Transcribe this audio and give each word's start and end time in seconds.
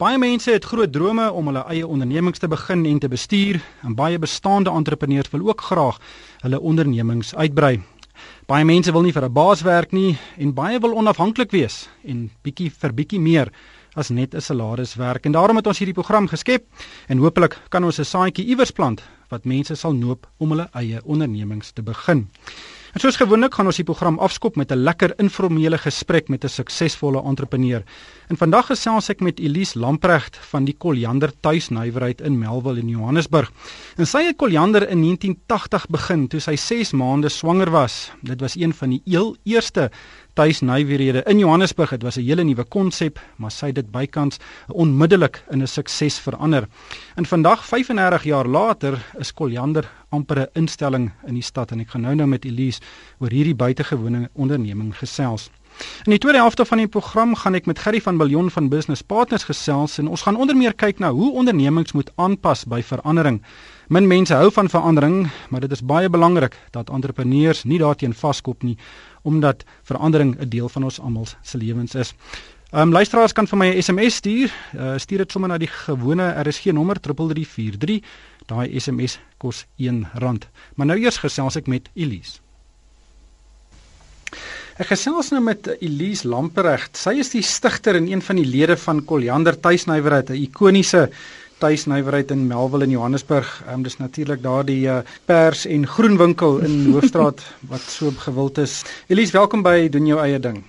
Baie 0.00 0.16
mense 0.16 0.48
het 0.48 0.64
groot 0.64 0.88
drome 0.88 1.26
om 1.36 1.50
hulle 1.50 1.60
eie 1.68 1.84
ondernemings 1.84 2.40
te 2.40 2.48
begin 2.48 2.86
en 2.88 2.98
te 3.02 3.08
bestuur, 3.12 3.58
en 3.84 3.92
baie 3.92 4.16
bestaande 4.18 4.72
entrepreneurs 4.72 5.28
wil 5.34 5.42
ook 5.50 5.60
graag 5.60 5.98
hulle 6.40 6.60
ondernemings 6.60 7.34
uitbrei. 7.34 7.82
Baie 8.48 8.64
mense 8.64 8.94
wil 8.96 9.04
nie 9.04 9.12
vir 9.12 9.26
'n 9.28 9.32
baas 9.32 9.60
werk 9.60 9.92
nie 9.92 10.16
en 10.38 10.54
baie 10.54 10.80
wil 10.80 10.96
onafhanklik 10.96 11.50
wees 11.50 11.88
en 12.02 12.30
bietjie 12.42 12.70
vir 12.70 12.92
bietjie 12.94 13.20
meer 13.20 13.52
as 13.94 14.08
net 14.08 14.34
'n 14.34 14.40
salaris 14.40 14.94
werk. 14.96 15.26
En 15.26 15.32
daarom 15.32 15.56
het 15.56 15.66
ons 15.66 15.78
hierdie 15.78 16.00
program 16.00 16.28
geskep 16.28 16.64
en 17.08 17.18
hopelik 17.18 17.60
kan 17.68 17.84
ons 17.84 17.98
'n 17.98 18.04
saadjie 18.04 18.46
iewers 18.46 18.70
plant 18.70 19.02
wat 19.28 19.44
mense 19.44 19.74
sal 19.74 19.92
noop 19.92 20.26
om 20.38 20.50
hulle 20.50 20.68
eie 20.72 21.00
ondernemings 21.04 21.72
te 21.72 21.82
begin. 21.82 22.28
En 22.90 22.98
soos 22.98 23.16
gewoonlik 23.20 23.54
gaan 23.54 23.68
ons 23.70 23.78
die 23.78 23.86
program 23.86 24.16
afskop 24.18 24.56
met 24.58 24.72
'n 24.72 24.82
lekker 24.82 25.12
informele 25.22 25.78
gesprek 25.78 26.28
met 26.28 26.44
'n 26.44 26.48
suksesvolle 26.48 27.22
entrepreneur. 27.22 27.82
En 28.28 28.36
vandag 28.36 28.66
gesels 28.66 29.08
ek 29.08 29.20
met 29.20 29.38
Elise 29.38 29.78
Lamprecht 29.78 30.36
van 30.36 30.64
die 30.64 30.74
Koljander 30.78 31.32
Tuisnywerheid 31.40 32.20
in 32.20 32.38
Melville 32.38 32.80
in 32.80 32.88
Johannesburg. 32.88 33.52
En 33.96 34.06
sy 34.06 34.24
het 34.24 34.36
Koljander 34.36 34.88
in 34.88 35.00
1980 35.00 35.86
begin 35.86 36.28
toe 36.28 36.40
sy 36.40 36.56
6 36.56 36.92
maande 36.92 37.28
swanger 37.28 37.70
was. 37.70 38.10
Dit 38.22 38.40
was 38.40 38.56
een 38.56 38.74
van 38.74 38.88
die 38.88 39.02
heel 39.04 39.36
eerste 39.44 39.90
tuisnywerhede 40.40 41.22
in 41.28 41.38
Johannesburg. 41.38 41.90
Dit 41.90 42.02
was 42.02 42.16
'n 42.16 42.24
hele 42.24 42.44
nuwe 42.44 42.64
konsep, 42.64 43.20
maar 43.36 43.50
sy 43.50 43.66
het 43.66 43.74
dit 43.74 43.90
bykans 43.90 44.38
onmiddellik 44.68 45.44
in 45.50 45.62
'n 45.62 45.66
sukses 45.66 46.18
verander. 46.18 46.68
En 47.14 47.26
vandag 47.26 47.64
35 47.64 48.24
jaar 48.24 48.46
later 48.46 49.04
is 49.18 49.34
Koljander 49.34 49.90
amper 50.08 50.38
'n 50.38 50.48
instelling 50.52 51.12
in 51.26 51.34
die 51.34 51.42
stad 51.42 51.70
en 51.70 51.80
ek 51.80 51.90
gaan 51.90 52.00
nou 52.00 52.14
nou 52.14 52.28
met 52.28 52.44
Elise 52.44 52.80
oor 53.18 53.30
hierdie 53.30 53.54
buitengewone 53.54 54.30
onderneming 54.32 54.96
gesels. 54.96 55.50
In 56.04 56.10
die 56.10 56.18
tweede 56.18 56.38
helfte 56.38 56.64
van 56.64 56.78
die 56.78 56.88
program 56.88 57.34
gaan 57.34 57.54
ek 57.54 57.66
met 57.66 57.78
Gerry 57.78 58.00
van 58.00 58.16
Biljon 58.16 58.50
van 58.50 58.68
Business 58.68 59.02
Partners 59.02 59.44
gesels 59.44 59.98
en 59.98 60.08
ons 60.08 60.22
gaan 60.22 60.36
onder 60.36 60.56
meer 60.56 60.74
kyk 60.74 60.98
na 60.98 61.10
hoe 61.10 61.32
ondernemings 61.32 61.92
moet 61.92 62.10
aanpas 62.16 62.64
by 62.64 62.82
verandering. 62.82 63.42
Min 63.90 64.06
mense 64.06 64.34
hou 64.34 64.52
van 64.54 64.68
verandering, 64.70 65.24
maar 65.50 65.64
dit 65.64 65.72
is 65.74 65.80
baie 65.82 66.06
belangrik 66.08 66.54
dat 66.70 66.92
entrepreneurs 66.94 67.64
nie 67.66 67.78
daarteen 67.82 68.12
vaskop 68.14 68.62
nie 68.62 68.76
omdat 69.26 69.64
verandering 69.82 70.36
'n 70.38 70.48
deel 70.48 70.68
van 70.68 70.84
ons 70.84 71.00
almal 71.00 71.26
se 71.42 71.58
lewens 71.58 71.94
is. 71.94 72.14
Ehm 72.70 72.82
um, 72.82 72.92
luisteraars 72.92 73.32
kan 73.32 73.46
vir 73.46 73.58
my 73.58 73.66
'n 73.66 73.82
SMS 73.82 74.14
stuur. 74.14 74.52
Uh, 74.74 74.94
stuur 74.96 75.18
dit 75.18 75.32
sommer 75.32 75.50
na 75.50 75.58
die 75.58 75.68
gewone 75.68 76.42
RSG 76.42 76.64
nommer 76.64 77.00
3343. 77.00 78.00
Daai 78.46 78.80
SMS 78.80 79.18
kos 79.36 79.66
R1. 79.78 80.38
Maar 80.74 80.86
nou 80.86 80.98
eers 80.98 81.18
gesels 81.18 81.56
ek 81.56 81.66
met 81.66 81.90
Elise. 81.94 82.38
Ek 84.78 84.86
gesels 84.86 85.28
nou 85.30 85.42
met 85.42 85.66
Elise 85.80 86.28
Lamprecht. 86.28 86.96
Sy 86.96 87.10
is 87.10 87.30
die 87.30 87.42
stigter 87.42 87.96
en 87.96 88.06
een 88.08 88.22
van 88.22 88.36
die 88.36 88.46
lede 88.46 88.76
van 88.76 89.04
Koljander 89.04 89.60
Tuisnywerheid, 89.60 90.30
'n 90.30 90.42
ikoniese 90.42 91.10
tuisnywerheid 91.60 92.32
in 92.34 92.46
Melville 92.48 92.86
in 92.88 92.94
Johannesburg. 92.96 93.48
Ehm 93.66 93.80
um, 93.80 93.82
dis 93.86 93.98
natuurlik 94.00 94.42
daardie 94.42 94.88
uh, 94.88 95.00
pers 95.28 95.66
en 95.66 95.86
groen 95.86 96.16
winkel 96.20 96.58
in 96.66 96.76
Hoofstraat 96.94 97.42
wat 97.68 97.84
so 97.86 98.12
gewild 98.24 98.58
is. 98.58 98.80
Elise, 99.08 99.36
welkom 99.36 99.62
by 99.62 99.88
doen 99.92 100.06
jou 100.06 100.20
eie 100.20 100.40
ding. 100.40 100.62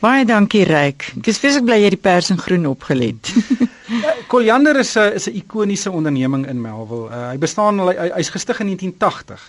Baie 0.00 0.24
dankie 0.24 0.64
Ryk. 0.68 1.12
Ek 1.20 1.32
is 1.32 1.40
vreeslik 1.42 1.68
bly 1.68 1.82
jy 1.82 1.92
die 1.96 2.02
pers 2.08 2.32
en 2.34 2.40
groen 2.40 2.66
opgelet. 2.70 3.32
Ja, 3.88 4.10
Koljander 4.28 4.76
is 4.76 4.96
'n 5.00 5.14
is 5.16 5.26
'n 5.28 5.36
ikoniese 5.36 5.90
onderneming 5.90 6.46
in 6.46 6.60
Melville. 6.60 7.08
Uh, 7.08 7.28
hy 7.32 7.38
bestaan 7.38 7.80
al 7.80 7.88
hy's 7.88 8.28
hy 8.28 8.32
gestig 8.36 8.60
in 8.60 8.66
1980. 8.66 9.40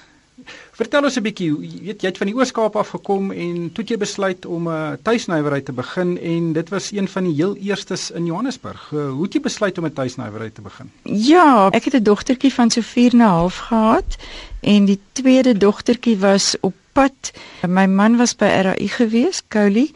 Vertel 0.80 1.04
ons 1.04 1.18
'n 1.20 1.24
bietjie, 1.26 1.48
jy 1.60 1.82
weet 1.90 2.04
jy 2.04 2.08
het 2.08 2.18
van 2.22 2.30
die 2.30 2.36
Oos-Kaap 2.38 2.76
af 2.80 2.94
gekom 2.96 3.34
en 3.36 3.56
toe 3.76 3.84
jy 3.84 3.98
besluit 4.00 4.46
om 4.46 4.70
'n 4.70 4.72
uh, 4.72 4.96
tuisnywerheid 5.04 5.66
te 5.66 5.74
begin 5.76 6.16
en 6.18 6.54
dit 6.54 6.70
was 6.70 6.92
een 6.92 7.08
van 7.08 7.24
die 7.24 7.34
heel 7.36 7.56
eerstes 7.56 8.12
in 8.12 8.26
Johannesburg. 8.26 8.92
Uh, 8.94 9.10
hoe 9.12 9.24
het 9.24 9.34
jy 9.34 9.42
besluit 9.42 9.78
om 9.78 9.86
'n 9.86 9.94
tuisnywerheid 9.94 10.56
te 10.56 10.62
begin? 10.62 10.92
Ja, 11.04 11.68
ek 11.72 11.84
het 11.84 11.96
'n 12.00 12.04
dogtertjie 12.04 12.54
van 12.54 12.72
so 12.72 12.82
4 12.82 13.12
en 13.12 13.18
'n 13.18 13.28
half 13.28 13.58
gehad 13.58 14.16
en 14.62 14.86
die 14.86 15.00
tweede 15.12 15.58
dogtertjie 15.58 16.18
was 16.18 16.56
op 16.62 16.74
pad. 16.94 17.32
My 17.68 17.86
man 17.86 18.16
was 18.16 18.36
by 18.36 18.46
RAI 18.46 18.88
gewees, 18.88 19.42
Couli. 19.48 19.92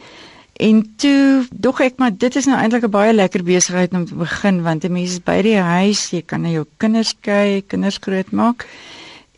En 0.52 0.92
toe 0.96 1.46
dog 1.50 1.80
ek 1.80 1.96
maar 1.96 2.12
dit 2.16 2.36
is 2.36 2.44
nou 2.44 2.58
eintlik 2.58 2.84
'n 2.84 2.90
baie 2.90 3.12
lekker 3.12 3.42
besigheid 3.42 3.92
om 3.92 4.04
te 4.04 4.14
begin 4.14 4.62
want 4.62 4.84
'n 4.84 4.92
mens 4.92 5.10
is 5.10 5.22
by 5.22 5.42
die 5.42 5.56
huis, 5.56 6.10
jy 6.10 6.22
kan 6.22 6.40
na 6.40 6.48
jou 6.48 6.66
kinders 6.76 7.14
kyk, 7.20 7.68
kinders 7.68 7.96
grootmaak 8.00 8.66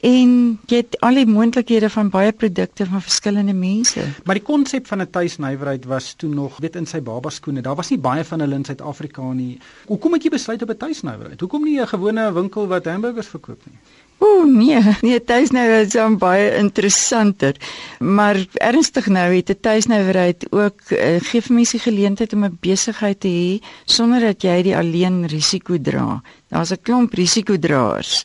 en 0.07 0.33
jy 0.71 0.79
het 0.83 0.97
al 1.03 1.19
die 1.19 1.27
moontlikhede 1.27 1.89
van 1.91 2.11
baie 2.15 2.33
produkte 2.33 2.87
van 2.87 3.03
verskillende 3.03 3.55
mense. 3.57 4.05
Maar 4.25 4.39
die 4.39 4.47
konsep 4.47 4.87
van 4.87 5.03
'n 5.03 5.11
tuisnywerheid 5.11 5.85
was 5.85 6.15
toe 6.15 6.31
nog 6.35 6.59
weet 6.63 6.77
in 6.77 6.87
sy 6.87 7.01
baba 7.01 7.31
skoene. 7.31 7.61
Daar 7.61 7.75
was 7.75 7.91
nie 7.91 7.99
baie 7.99 8.25
van 8.25 8.41
hulle 8.41 8.55
in 8.55 8.65
Suid-Afrika 8.65 9.23
nie. 9.33 9.59
Hoekom 9.87 10.13
het 10.13 10.23
jy 10.23 10.31
besluit 10.31 10.63
op 10.63 10.71
'n 10.71 10.77
tuisnywerheid? 10.77 11.41
Hoekom 11.41 11.65
nie 11.65 11.81
'n 11.81 11.87
gewone 11.87 12.33
winkel 12.33 12.67
wat 12.67 12.85
hamburgers 12.85 13.27
verkoop 13.27 13.61
nie? 13.67 13.79
Ooh 14.19 14.47
nee, 14.49 14.81
nee 15.01 15.25
tuisnywerheid 15.25 15.95
is 15.95 16.19
baie 16.19 16.57
interessanter. 16.57 17.57
Maar 17.99 18.47
ernstig 18.53 19.07
nou, 19.07 19.35
het 19.35 19.51
'n 19.51 19.61
tuisnywerheid 19.61 20.47
ook 20.51 20.81
uh, 20.91 21.21
gee 21.21 21.41
vir 21.41 21.55
mense 21.55 21.79
geleentheid 21.79 22.33
om 22.33 22.45
'n 22.45 22.59
besigheid 22.61 23.21
te 23.21 23.29
hê 23.29 23.67
sonder 23.85 24.21
dat 24.21 24.43
jy 24.43 24.63
die 24.63 24.77
alleen 24.77 25.27
risiko 25.27 25.81
dra. 25.81 26.23
Daar's 26.49 26.71
'n 26.71 26.83
klomp 26.83 27.13
risikodraers. 27.13 28.25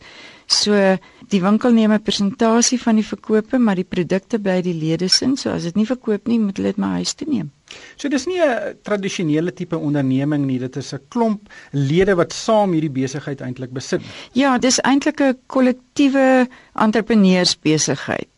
So 0.52 0.97
die 1.31 1.42
winkel 1.42 1.72
neem 1.72 1.94
'n 1.94 2.03
persentasie 2.03 2.80
van 2.81 2.96
die 2.96 3.06
verkope, 3.06 3.58
maar 3.58 3.75
die 3.75 3.88
produkte 3.88 4.40
bly 4.40 4.62
die 4.62 4.74
lede 4.74 5.08
se. 5.08 5.30
So 5.36 5.50
as 5.50 5.64
dit 5.64 5.75
nie 5.75 5.86
verkoop 5.86 6.28
nie, 6.28 6.40
moet 6.40 6.58
hulle 6.58 6.69
dit 6.69 6.78
maar 6.78 7.00
huis 7.00 7.14
toe 7.14 7.28
neem. 7.28 7.52
So 7.96 8.09
dis 8.09 8.25
nie 8.25 8.40
'n 8.40 8.78
tradisionele 8.84 9.53
tipe 9.53 9.78
onderneming 9.78 10.46
nie, 10.46 10.59
dit 10.59 10.75
is 10.75 10.94
'n 10.94 11.00
klomp 11.09 11.41
lede 11.72 12.16
wat 12.16 12.34
saam 12.34 12.74
hierdie 12.74 12.90
besigheid 12.90 13.41
eintlik 13.41 13.72
besit. 13.72 14.02
Ja, 14.34 14.58
dis 14.58 14.80
eintlik 14.80 15.22
'n 15.22 15.38
kollektiewe 15.47 16.47
entrepreneursbesigheid. 16.75 18.30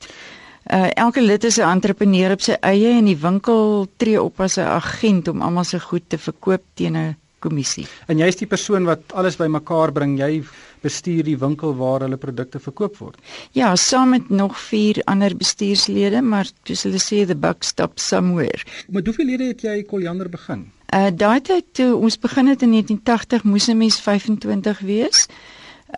Uh, 0.72 0.88
elke 0.96 1.22
lid 1.22 1.44
is 1.44 1.58
'n 1.58 1.70
entrepreneur 1.70 2.32
op 2.32 2.42
sy 2.42 2.56
eie 2.62 2.98
en 2.98 3.06
die 3.06 3.18
winkel 3.18 3.88
tree 3.98 4.22
op 4.22 4.40
as 4.40 4.58
'n 4.58 4.62
agent 4.62 5.28
om 5.28 5.42
almal 5.42 5.64
se 5.64 5.80
goed 5.80 6.04
te 6.08 6.18
verkoop 6.18 6.62
teen 6.74 6.96
'n 6.96 7.16
kommissie. 7.40 7.88
En 8.08 8.18
jy's 8.18 8.36
die 8.36 8.48
persoon 8.48 8.86
wat 8.86 9.00
alles 9.14 9.36
bymekaar 9.36 9.92
bring. 9.92 10.18
Jy 10.20 10.44
bestuur 10.84 11.24
die 11.24 11.38
winkel 11.40 11.76
waar 11.80 12.06
hulle 12.06 12.20
produkte 12.20 12.60
verkoop 12.60 13.00
word. 13.02 13.18
Ja, 13.58 13.74
saam 13.76 14.14
met 14.14 14.30
nog 14.30 14.60
4 14.60 15.02
ander 15.10 15.36
bestuurslede, 15.38 16.22
maar 16.22 16.52
soos 16.64 16.84
hulle 16.88 17.02
sê 17.02 17.24
the 17.28 17.36
buck 17.36 17.64
stops 17.64 18.08
somewhere. 18.08 18.62
Met 18.88 19.08
hoeveel 19.10 19.32
lede 19.32 19.52
het 19.54 19.66
jy 19.66 19.82
Koljander 19.88 20.30
begin? 20.30 20.68
Uh 20.94 21.10
daai 21.10 21.42
tyd 21.42 21.72
toe 21.74 21.96
ons 21.96 22.20
begin 22.22 22.52
het 22.52 22.62
in 22.62 22.76
1980 22.76 23.44
moes 23.44 23.68
'n 23.68 23.78
mens 23.78 24.00
25 24.02 24.80
wees. 24.80 25.28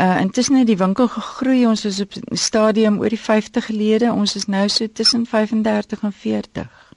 Uh 0.02 0.22
intussen 0.22 0.56
het 0.56 0.68
die 0.68 0.78
winkel 0.78 1.08
gegroei. 1.08 1.66
Ons 1.68 1.86
is 1.86 2.00
op 2.00 2.14
stadium 2.32 3.00
oor 3.00 3.10
die 3.10 3.20
50 3.20 3.68
lede. 3.68 4.12
Ons 4.12 4.36
is 4.36 4.46
nou 4.46 4.70
so 4.70 4.88
tussen 4.88 5.26
35 5.26 6.02
en 6.04 6.14
40. 6.14 6.95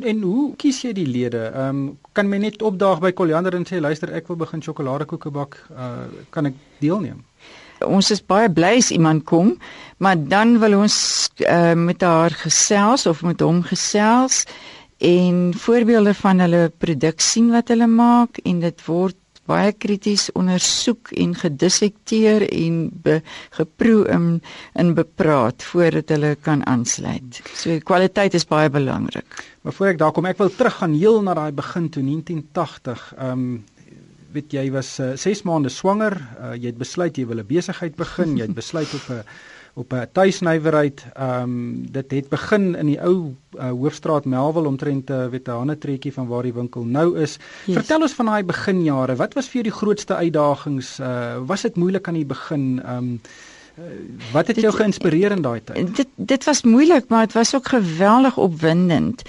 En 0.00 0.22
hoe 0.22 0.44
kies 0.56 0.80
jy 0.84 0.92
die 0.96 1.06
lede? 1.06 1.50
Ehm 1.50 1.68
um, 1.68 1.98
kan 2.12 2.28
my 2.28 2.38
net 2.42 2.62
opdaag 2.62 3.00
by 3.00 3.12
Koljander 3.12 3.54
en 3.54 3.66
sê 3.68 3.80
luister 3.80 4.10
ek 4.16 4.28
wil 4.28 4.38
begin 4.40 4.62
sjokoladekoeke 4.64 5.30
bak, 5.30 5.56
uh 5.70 6.06
kan 6.34 6.50
ek 6.50 6.56
deelneem? 6.80 7.20
Ons 7.86 8.10
is 8.10 8.20
baie 8.20 8.50
bly 8.52 8.74
as 8.80 8.90
iemand 8.90 9.24
kom, 9.24 9.54
maar 9.98 10.16
dan 10.18 10.58
wil 10.60 10.80
ons 10.80 10.96
uh 11.46 11.74
met 11.74 12.02
haar 12.02 12.34
gesels 12.42 13.06
of 13.06 13.22
met 13.22 13.40
hom 13.40 13.62
gesels 13.62 14.44
en 15.00 15.54
voorbeelde 15.56 16.14
van 16.14 16.40
hulle 16.44 16.68
produk 16.78 17.20
sien 17.20 17.50
wat 17.54 17.72
hulle 17.72 17.88
maak 17.88 18.42
en 18.44 18.60
dit 18.60 18.86
word 18.86 19.16
baie 19.50 19.72
krities 19.72 20.28
ondersoek 20.38 21.10
en 21.18 21.34
gedissekteer 21.34 22.46
en 22.48 22.78
geproe 23.58 24.06
in 24.14 24.28
in 24.78 24.94
bepraat 24.94 25.66
voordat 25.72 26.12
hulle 26.14 26.36
kan 26.40 26.62
aansluit. 26.66 27.42
So 27.54 27.78
kwaliteit 27.84 28.34
is 28.38 28.46
baie 28.46 28.70
belangrik. 28.70 29.44
Maar 29.62 29.76
voor 29.76 29.92
ek 29.92 30.00
daar 30.00 30.14
kom, 30.16 30.28
ek 30.30 30.40
wil 30.40 30.54
teruggaan 30.54 30.94
heel 30.96 31.20
na 31.26 31.34
daai 31.34 31.52
begin 31.52 31.90
toe 31.90 32.02
1980. 32.06 33.12
Ehm 33.18 33.30
um, 33.30 33.52
weet 34.30 34.52
jy 34.54 34.68
was 34.70 34.92
6 34.94 35.26
uh, 35.26 35.46
maande 35.48 35.72
swanger, 35.74 36.14
uh, 36.38 36.52
jy 36.54 36.70
het 36.70 36.78
besluit 36.78 37.16
jy 37.18 37.24
wil 37.26 37.42
'n 37.42 37.46
besigheid 37.48 37.96
begin, 37.98 38.36
jy 38.38 38.46
het 38.46 38.54
besluit 38.54 38.92
op 38.94 39.08
'n 39.10 39.24
op 39.74 39.92
'n 39.92 40.08
tuisnywerheid. 40.12 41.04
Ehm 41.14 41.42
um, 41.42 41.86
dit 41.90 42.10
het 42.10 42.28
begin 42.28 42.74
in 42.76 42.86
die 42.86 43.00
ou 43.00 43.34
uh, 43.58 43.70
hoofstraat 43.70 44.24
Melville 44.24 44.68
omtrent 44.68 45.10
'n 45.10 45.12
uh, 45.12 45.26
weet 45.26 45.48
'n 45.48 45.50
ander 45.50 45.78
treetjie 45.78 46.12
van 46.12 46.26
waar 46.26 46.42
die 46.42 46.54
winkel 46.54 46.84
nou 46.84 47.18
is. 47.18 47.38
Yes. 47.64 47.76
Vertel 47.76 48.00
ons 48.00 48.12
van 48.12 48.26
daai 48.26 48.44
beginjare. 48.44 49.16
Wat 49.16 49.34
was 49.34 49.46
vir 49.46 49.52
jou 49.52 49.62
die 49.62 49.78
grootste 49.78 50.14
uitdagings? 50.14 51.00
Uh, 51.00 51.36
was 51.46 51.62
dit 51.62 51.76
moeilik 51.76 52.08
aan 52.08 52.14
die 52.14 52.26
begin? 52.26 52.82
Ehm 52.84 52.96
um, 52.96 53.20
Wat 54.32 54.46
het 54.46 54.60
jou 54.60 54.72
geïnspireer 54.74 55.30
in 55.30 55.42
daai 55.42 55.60
tyd? 55.64 55.96
Dit 55.96 56.08
dit 56.16 56.44
was 56.44 56.62
moeilik, 56.62 57.08
maar 57.08 57.26
dit 57.26 57.32
was 57.32 57.54
ook 57.54 57.68
geweldig 57.68 58.36
opwindend. 58.36 59.22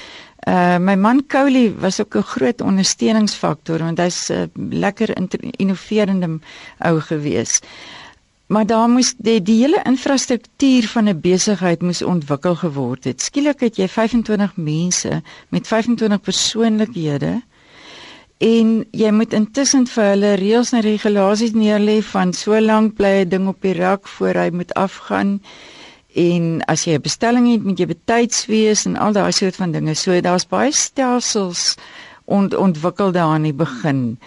Uh 0.48 0.78
my 0.78 0.96
man 0.96 1.24
Couli 1.28 1.76
was 1.80 2.02
ook 2.02 2.16
'n 2.16 2.22
groot 2.22 2.62
ondersteuningsfaktor 2.62 3.78
want 3.78 3.98
hy's 3.98 4.30
'n 4.30 4.34
uh, 4.34 4.80
lekker 4.80 5.10
innoverende 5.58 6.40
ou 6.78 7.00
gewees. 7.00 7.62
Maar 8.52 8.66
daar 8.68 8.90
moes 8.90 9.14
die, 9.18 9.40
die 9.42 9.62
hele 9.62 9.80
infrastruktuur 9.88 10.88
van 10.92 11.08
'n 11.08 11.20
besigheid 11.22 11.82
moes 11.82 12.02
ontwikkel 12.04 12.56
geword 12.56 13.04
het. 13.04 13.22
Skielik 13.22 13.60
het 13.60 13.76
jy 13.76 13.88
25 13.88 14.56
mense 14.56 15.22
met 15.50 15.68
25 15.68 16.22
persoonlikhede 16.22 17.42
en 18.38 18.88
jy 18.92 19.12
moet 19.12 19.34
intussen 19.34 19.88
vir 19.88 20.04
hulle 20.04 20.34
reëls 20.42 20.72
en 20.72 20.82
regulasies 20.82 21.54
neerlê 21.54 22.02
van 22.04 22.34
so 22.34 22.60
lank 22.60 22.96
bly 22.96 23.22
'n 23.22 23.30
ding 23.30 23.48
op 23.48 23.62
die 23.62 23.74
rak 23.74 24.08
voor 24.08 24.34
hy 24.34 24.50
moet 24.50 24.74
afgaan 24.74 25.42
en 26.16 26.62
as 26.66 26.84
jy 26.84 26.94
'n 26.94 27.02
bestelling 27.02 27.52
het 27.52 27.64
moet 27.64 27.80
jy 27.80 27.86
betyds 27.86 28.46
wees 28.46 28.86
en 28.86 28.98
al 28.98 29.14
daai 29.14 29.32
soort 29.32 29.56
van 29.56 29.72
dinge. 29.72 29.94
So 29.96 30.22
daar's 30.22 30.48
baie 30.48 30.72
stelsels 30.72 31.76
ont, 32.26 32.54
ontwikkel 32.56 33.12
daar 33.12 33.32
aan 33.32 33.44
die 33.48 33.54
begin 33.54 34.20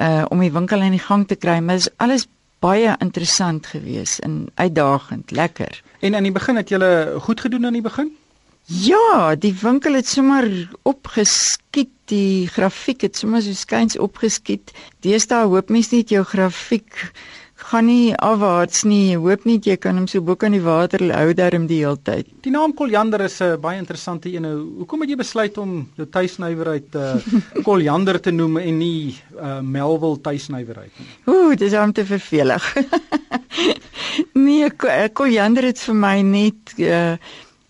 uh 0.00 0.24
om 0.28 0.40
die 0.40 0.52
winkel 0.52 0.80
aan 0.80 0.90
die 0.90 1.06
gang 1.08 1.26
te 1.28 1.34
kry, 1.36 1.58
maar 1.60 1.76
dit 1.76 1.86
is 1.86 1.94
alles 1.96 2.26
baie 2.60 2.94
interessant 3.00 3.66
geweest 3.66 4.20
en 4.26 4.46
uitdagend, 4.54 5.30
lekker. 5.30 5.82
En 6.00 6.14
aan 6.14 6.28
die 6.28 6.32
begin 6.32 6.56
het 6.60 6.68
jy 6.68 6.80
goed 7.20 7.40
gedoen 7.40 7.66
aan 7.66 7.78
die 7.78 7.84
begin? 7.84 8.10
Ja, 8.70 9.34
die 9.34 9.54
winkel 9.62 9.96
het 9.98 10.06
sommer 10.06 10.46
opgeskiet, 10.86 11.90
die 12.12 12.46
grafiek 12.46 13.00
het 13.02 13.16
sommer 13.16 13.42
so 13.42 13.56
skuins 13.56 13.98
opgeskiet. 13.98 14.70
Deesdae 15.02 15.48
hoop 15.50 15.72
mens 15.74 15.90
nie 15.90 16.04
jou 16.06 16.22
grafiek 16.24 17.10
gaan 17.68 17.86
nie 17.86 18.14
afwaarts 18.16 18.84
nie. 18.88 19.10
Jy 19.12 19.18
hoop 19.20 19.44
nie 19.48 19.58
jy 19.62 19.76
kan 19.80 19.98
hom 20.00 20.06
so 20.10 20.22
bo 20.24 20.36
kan 20.40 20.54
die 20.56 20.62
water 20.64 21.02
hou 21.12 21.34
daarom 21.36 21.66
die 21.70 21.80
hele 21.82 22.00
tyd. 22.02 22.30
Die 22.44 22.52
naam 22.54 22.74
Koljander 22.76 23.20
is 23.26 23.40
'n 23.40 23.52
uh, 23.52 23.56
baie 23.56 23.78
interessante 23.78 24.32
een. 24.32 24.44
Hoekom 24.78 25.00
het 25.00 25.10
jy 25.10 25.16
besluit 25.16 25.58
om 25.58 25.88
jou 25.96 26.06
tuisnywerheid 26.06 26.94
uh, 26.94 27.16
Koljander 27.68 28.20
te 28.20 28.30
noem 28.30 28.56
en 28.56 28.78
nie 28.78 29.18
uh, 29.36 29.60
Melville 29.60 30.20
tuisnywerheid 30.20 30.92
nie? 30.98 31.08
Ooh, 31.26 31.54
dis 31.56 31.74
om 31.74 31.92
te 31.92 32.04
vervelig. 32.04 32.74
nee, 34.46 34.70
Koljander 35.12 35.64
het 35.64 35.78
vir 35.78 35.94
my 35.94 36.20
net 36.22 36.74
uh, 36.78 37.16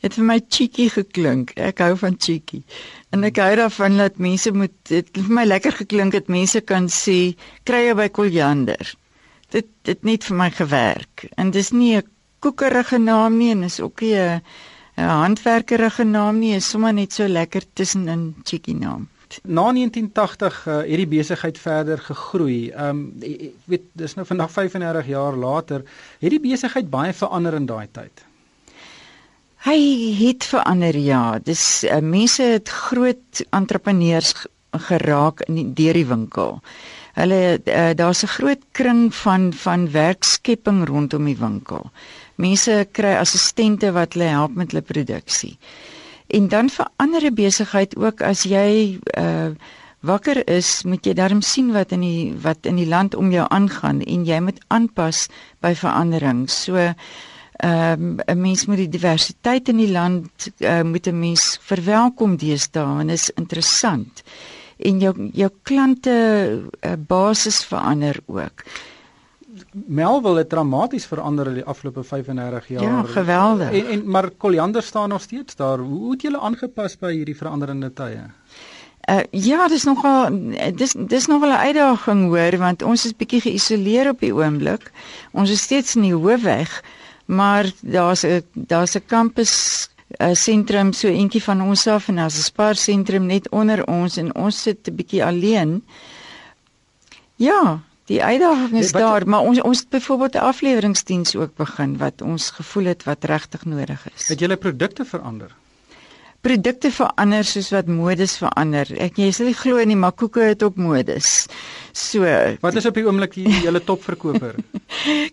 het 0.01 0.17
vir 0.17 0.25
my 0.25 0.39
cheeky 0.49 0.89
geklink. 0.89 1.53
Ek 1.61 1.83
hou 1.85 1.93
van 2.01 2.17
cheeky. 2.17 2.63
En 3.13 3.25
ek 3.27 3.41
hou 3.43 3.53
daarvan 3.59 3.99
dat 4.01 4.19
mense 4.23 4.53
moet 4.53 4.73
dit 4.89 5.11
vir 5.19 5.35
my 5.41 5.45
lekker 5.45 5.77
geklink 5.83 6.17
het 6.17 6.31
mense 6.33 6.61
kan 6.65 6.89
sê 6.89 7.35
kry 7.69 7.87
jy 7.89 7.95
by 7.99 8.09
Koljander. 8.09 8.95
Dit 9.51 9.67
dit 9.83 10.03
net 10.03 10.25
vir 10.25 10.37
my 10.37 10.51
gewerk. 10.51 11.27
En 11.37 11.51
dis 11.51 11.71
nie 11.71 11.97
'n 11.97 12.07
koekerige 12.39 12.99
naam 12.99 13.37
nie 13.37 13.51
en 13.51 13.63
is 13.63 13.81
ook 13.81 14.01
nie 14.01 14.17
'n 14.17 14.43
'n 14.97 15.09
handwerkerige 15.09 16.05
naam 16.05 16.39
nie, 16.39 16.55
is 16.55 16.69
sommer 16.69 16.93
net 16.93 17.13
so 17.13 17.29
lekker 17.29 17.63
tussenin 17.73 18.35
cheeky 18.45 18.73
naam. 18.73 19.09
Na 19.43 19.73
1980 19.73 20.67
uh, 20.67 20.77
het 20.77 20.97
die 20.97 21.07
besigheid 21.07 21.59
verder 21.59 21.99
gegroei. 21.99 22.71
Ehm 22.71 22.89
um, 22.89 23.13
ek 23.23 23.53
weet 23.71 23.85
dis 23.93 24.17
nou 24.19 24.27
vandag 24.27 24.51
35 24.51 25.07
jaar 25.07 25.37
later, 25.37 25.85
het 26.19 26.31
die 26.31 26.41
besigheid 26.41 26.91
baie 26.91 27.13
verander 27.13 27.55
in 27.55 27.67
daai 27.67 27.87
tyd. 27.93 28.25
Hy 29.61 29.79
het 30.19 30.45
verander 30.45 30.97
ja. 30.97 31.39
Dis 31.39 31.85
uh, 31.85 32.01
mense 32.01 32.43
het 32.43 32.69
groot 32.69 33.45
entrepreneurs 33.51 34.35
geraak 34.89 35.45
in 35.47 35.55
die, 35.61 35.69
deur 35.79 35.95
die 36.01 36.07
winkel. 36.07 36.59
Hulle 37.21 37.61
uh, 37.61 37.91
daar's 37.95 38.23
'n 38.25 38.35
groot 38.37 38.63
kring 38.73 39.15
van 39.15 39.53
van 39.53 39.91
werkskepping 39.91 40.87
rondom 40.89 41.25
die 41.25 41.37
winkel. 41.37 41.91
Mense 42.37 42.89
kry 42.93 43.15
assistente 43.21 43.93
wat 43.93 44.13
hulle 44.13 44.31
help 44.33 44.55
met 44.55 44.73
hulle 44.73 44.83
produksie. 44.83 45.59
En 46.27 46.49
dan 46.49 46.71
verander 46.71 47.25
'n 47.25 47.35
besigheid 47.35 47.97
ook 47.97 48.23
as 48.23 48.43
jy 48.43 48.99
uh 49.19 49.51
wakker 50.01 50.49
is, 50.49 50.83
moet 50.89 51.05
jy 51.05 51.13
darm 51.13 51.43
sien 51.45 51.73
wat 51.73 51.93
in 51.93 52.01
die 52.01 52.33
wat 52.41 52.67
in 52.69 52.79
die 52.81 52.89
land 52.89 53.15
om 53.15 53.33
jou 53.33 53.45
aangaan 53.53 54.01
en 54.01 54.25
jy 54.25 54.39
moet 54.41 54.61
aanpas 54.69 55.27
by 55.61 55.75
verandering. 55.77 56.47
So 56.49 56.77
ehm 57.61 58.17
um, 58.17 58.21
'n 58.27 58.41
mens 58.41 58.67
moet 58.67 58.77
die 58.77 58.89
diversiteit 58.89 59.69
in 59.69 59.77
die 59.77 59.91
land 59.93 60.49
uh, 60.59 60.83
moet 60.83 61.07
'n 61.07 61.19
mens 61.19 61.59
verwelkom 61.61 62.37
deesdae 62.37 63.01
en 63.01 63.11
is 63.11 63.31
interessant. 63.31 64.23
En 64.81 65.01
jou 65.03 65.13
jou 65.37 65.51
klante 65.63 66.15
uh, 66.81 66.93
basis 67.07 67.65
verander 67.65 68.21
ook. 68.27 68.65
Melville 69.73 70.39
het 70.39 70.49
dramaties 70.49 71.07
verander 71.07 71.51
in 71.51 71.59
die 71.61 71.65
afgelope 71.65 72.03
35 72.07 72.69
jaar. 72.69 72.83
Ja, 72.83 73.03
geweldig. 73.03 73.73
En, 73.73 73.87
en 73.87 74.05
maar 74.11 74.31
Koljander 74.31 74.83
staan 74.83 75.09
nog 75.09 75.21
steeds 75.21 75.57
daar. 75.57 75.79
Hoe 75.79 76.13
het 76.13 76.23
julle 76.23 76.41
aangepas 76.41 76.99
by 76.99 77.13
hierdie 77.13 77.37
veranderende 77.37 77.93
tye? 77.93 78.31
Uh, 79.11 79.21
ja, 79.31 79.69
dis 79.69 79.85
nogal 79.85 80.31
dis 80.77 80.95
dis 81.09 81.27
nogal 81.27 81.51
'n 81.51 81.65
uitdaging 81.67 82.25
hoor 82.29 82.57
want 82.59 82.83
ons 82.83 83.05
is 83.05 83.17
bietjie 83.17 83.41
geïsoleer 83.41 84.09
op 84.09 84.21
die 84.21 84.35
oomblik. 84.35 84.91
Ons 85.33 85.51
is 85.51 85.63
steeds 85.63 85.97
in 85.97 86.03
die 86.03 86.15
hoofweg 86.15 86.83
maar 87.31 87.73
daar's 87.81 88.23
'n 88.23 88.43
daar's 88.53 88.95
'n 88.95 89.07
kampus 89.07 89.53
'n 90.19 90.35
sentrum 90.35 90.93
so 90.93 91.09
eentjie 91.09 91.43
van 91.43 91.63
ons 91.63 91.87
af 91.87 92.09
en 92.09 92.17
daar's 92.17 92.39
'n 92.39 92.43
spaar 92.43 92.77
sentrum 92.77 93.27
net 93.27 93.49
onder 93.49 93.87
ons 93.87 94.17
en 94.17 94.35
ons 94.35 94.63
sit 94.63 94.89
'n 94.89 94.95
bietjie 94.95 95.25
alleen. 95.25 95.85
Ja, 97.37 97.81
die 98.05 98.23
uitdaging 98.23 98.79
is 98.79 98.93
nee, 98.93 99.03
daar, 99.03 99.29
maar 99.29 99.41
ons 99.41 99.63
ons 99.63 99.89
byvoorbeeld 99.89 100.35
'n 100.35 100.47
afleweringsdiens 100.53 101.37
ook 101.37 101.57
begin 101.57 101.97
wat 101.97 102.23
ons 102.23 102.51
gevoel 102.51 102.85
het 102.85 103.05
wat 103.05 103.25
regtig 103.25 103.65
nodig 103.65 104.09
is. 104.15 104.29
Het 104.29 104.39
julle 104.39 104.57
produkte 104.57 105.05
verander? 105.05 105.55
produkte 106.41 106.91
verander 106.93 107.45
soos 107.45 107.69
wat 107.75 107.89
modes 107.93 108.39
verander. 108.41 108.89
Ek 109.03 109.19
jy 109.21 109.29
sal 109.35 109.51
nie 109.51 109.57
glo 109.57 109.83
nie, 109.85 109.99
maar 109.99 110.15
koeke 110.17 110.51
het 110.53 110.63
ook 110.65 110.79
modes. 110.81 111.47
So, 111.93 112.25
wat 112.63 112.79
is 112.81 112.89
op 112.89 112.97
die 112.97 113.05
oomblik 113.05 113.37
die 113.37 113.49
hele 113.67 113.83
topverkoper? 113.85 114.57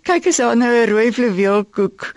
Kyk 0.08 0.28
as 0.32 0.42
daar 0.44 0.58
nou 0.60 0.72
'n 0.74 0.90
rooi 0.92 1.12
fluweelkoek 1.12 2.12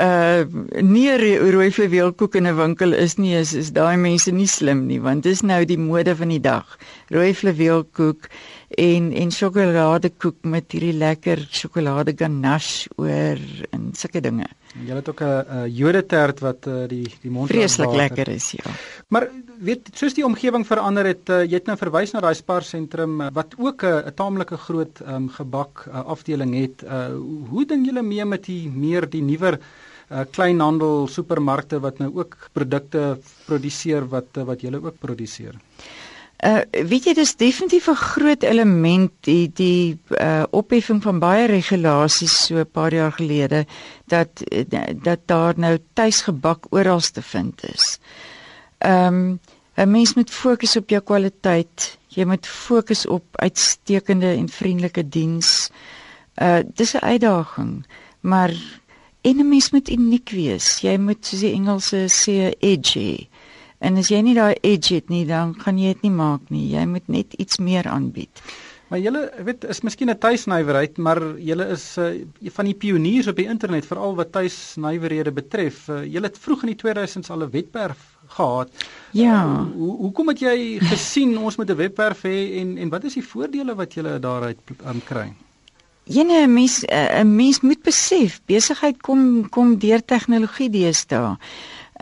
uh 0.00 0.44
nie 0.80 1.10
rooi 1.52 1.70
fluweelkoek 1.70 2.34
in 2.40 2.46
'n 2.46 2.56
winkel 2.56 2.92
is 2.92 3.18
nie, 3.18 3.34
is, 3.36 3.52
is 3.52 3.72
daai 3.72 3.96
mense 3.96 4.32
nie 4.32 4.46
slim 4.46 4.86
nie, 4.86 5.00
want 5.00 5.22
dis 5.22 5.42
nou 5.42 5.64
die 5.64 5.78
mode 5.78 6.14
van 6.16 6.28
die 6.28 6.40
dag. 6.40 6.78
Rooi 7.10 7.34
fluweelkoek 7.34 8.28
en 8.80 9.12
en 9.12 9.30
sjokoladekoek 9.30 10.44
met 10.50 10.72
hierdie 10.72 10.94
lekker 10.98 11.42
sjokolade 11.50 12.14
ganache 12.18 12.90
oor 12.96 13.40
en 13.70 13.90
sulke 13.94 14.20
dinge. 14.24 14.46
Jy 14.74 14.94
het 14.94 15.08
ook 15.08 15.22
'n 15.22 15.70
jodetert 15.70 16.40
wat 16.40 16.66
uh, 16.66 16.88
die 16.88 17.06
die 17.22 17.30
mond 17.30 17.48
vreeslik 17.48 17.92
lekker 17.92 18.28
is, 18.28 18.50
ja. 18.50 18.70
Maar 19.08 19.28
weet 19.58 19.90
soos 19.94 20.14
die 20.14 20.24
omgewing 20.24 20.66
verander 20.66 21.06
het, 21.06 21.28
uh, 21.28 21.42
jy 21.44 21.54
het 21.54 21.66
nou 21.66 21.76
verwys 21.76 22.12
na 22.12 22.20
daai 22.20 22.34
Spar 22.34 22.62
sentrum 22.62 23.20
uh, 23.20 23.30
wat 23.32 23.54
ook 23.58 23.82
'n 23.82 23.86
uh, 23.86 24.14
taamlike 24.14 24.56
groot 24.56 25.00
um, 25.06 25.28
gebak 25.28 25.86
uh, 25.86 26.04
afdeling 26.04 26.54
het. 26.54 26.82
Uh, 26.82 27.14
hoe 27.48 27.64
ding 27.66 27.86
julle 27.86 28.02
mee 28.02 28.24
met 28.24 28.44
die 28.44 28.68
meer 28.68 29.08
die 29.10 29.22
nuwer 29.22 29.58
uh, 30.10 30.24
kleinhandel 30.30 31.06
supermarkte 31.08 31.80
wat 31.80 31.98
nou 31.98 32.10
ook 32.14 32.36
produkte 32.52 33.18
produseer 33.46 34.08
wat 34.08 34.36
uh, 34.36 34.44
wat 34.44 34.60
julle 34.60 34.82
ook 34.82 34.98
produseer? 34.98 35.54
Uh 36.42 36.60
weet 36.88 37.04
jy 37.06 37.14
dis 37.14 37.36
definitief 37.36 37.86
'n 37.88 37.94
groot 37.94 38.42
element 38.42 39.12
die 39.20 39.48
die 39.54 39.98
uh 40.18 40.42
opheffing 40.50 41.02
van 41.02 41.18
baie 41.18 41.46
regulasies 41.46 42.46
so 42.46 42.58
'n 42.58 42.70
paar 42.70 42.92
jaar 42.92 43.12
gelede 43.12 43.66
dat 44.06 44.42
dat 45.02 45.20
daar 45.26 45.54
nou 45.56 45.78
tuisgebak 45.92 46.66
oral 46.70 47.00
te 47.00 47.22
vind 47.22 47.64
is. 47.74 47.98
Um 48.78 49.40
'n 49.76 49.90
mens 49.90 50.14
moet 50.14 50.30
fokus 50.30 50.76
op 50.76 50.88
jou 50.88 51.02
kwaliteit. 51.02 51.98
Jy 52.08 52.24
moet 52.24 52.46
fokus 52.46 53.06
op 53.06 53.24
uitstekende 53.32 54.26
en 54.26 54.48
vriendelike 54.48 55.08
diens. 55.08 55.70
Uh 56.42 56.60
dis 56.74 56.94
'n 56.94 57.04
uitdaging, 57.04 57.86
maar 58.20 58.52
en 59.20 59.36
'n 59.36 59.48
mens 59.48 59.70
moet 59.70 59.90
uniek 59.90 60.30
wees. 60.30 60.78
Jy 60.80 60.96
moet 60.98 61.26
soos 61.26 61.40
die 61.40 61.52
Engelse 61.52 62.06
sê 62.08 62.52
edgy. 62.58 63.28
En 63.84 64.00
as 64.00 64.08
jy 64.08 64.20
nie 64.24 64.36
daai 64.36 64.54
edge 64.62 64.94
het 64.94 65.10
nie, 65.12 65.24
dan 65.28 65.52
gaan 65.60 65.78
jy 65.78 65.92
dit 65.92 66.06
nie 66.06 66.14
maak 66.14 66.48
nie. 66.54 66.70
Jy 66.72 66.86
moet 66.88 67.10
net 67.12 67.34
iets 67.36 67.60
meer 67.60 67.88
aanbied. 67.90 68.44
Maar 68.88 69.00
julle 69.00 69.22
weet 69.44 69.64
is 69.64 69.80
miskien 69.80 70.10
'n 70.10 70.18
tuisnywerheid, 70.18 70.96
maar 70.96 71.20
julle 71.40 71.66
is 71.74 71.96
uh, 71.98 72.24
van 72.56 72.64
die 72.64 72.74
pioniers 72.74 73.26
op 73.26 73.36
die 73.36 73.48
internet 73.48 73.86
veral 73.86 74.14
wat 74.14 74.32
tuisnywerhede 74.32 75.32
betref. 75.32 75.88
Uh, 75.88 76.04
julle 76.04 76.28
het 76.28 76.38
vroeg 76.38 76.62
in 76.62 76.74
die 76.74 76.80
2000s 76.82 77.30
al 77.30 77.42
'n 77.42 77.50
webwerf 77.50 78.02
gehad. 78.26 78.70
Ja. 79.10 79.44
Uh, 79.44 79.72
hoe 79.76 79.96
hoekom 79.96 80.28
het 80.28 80.40
jy 80.40 80.78
gesien 80.78 81.38
ons 81.46 81.56
moet 81.56 81.70
'n 81.70 81.76
webwerf 81.76 82.22
hê 82.22 82.60
en 82.60 82.78
en 82.78 82.88
wat 82.88 83.04
is 83.04 83.14
die 83.14 83.26
voordele 83.26 83.74
wat 83.74 83.94
julle 83.94 84.18
daaruit 84.18 84.58
aan 84.84 85.00
kry? 85.04 85.32
Jene 86.04 86.46
mens 86.46 86.84
'n 86.84 87.34
mens 87.34 87.60
moet 87.60 87.82
besef 87.82 88.40
besigheid 88.46 89.00
kom 89.00 89.48
kom 89.48 89.78
deur 89.78 90.04
tegnologie 90.04 90.70
deesdae. 90.70 91.36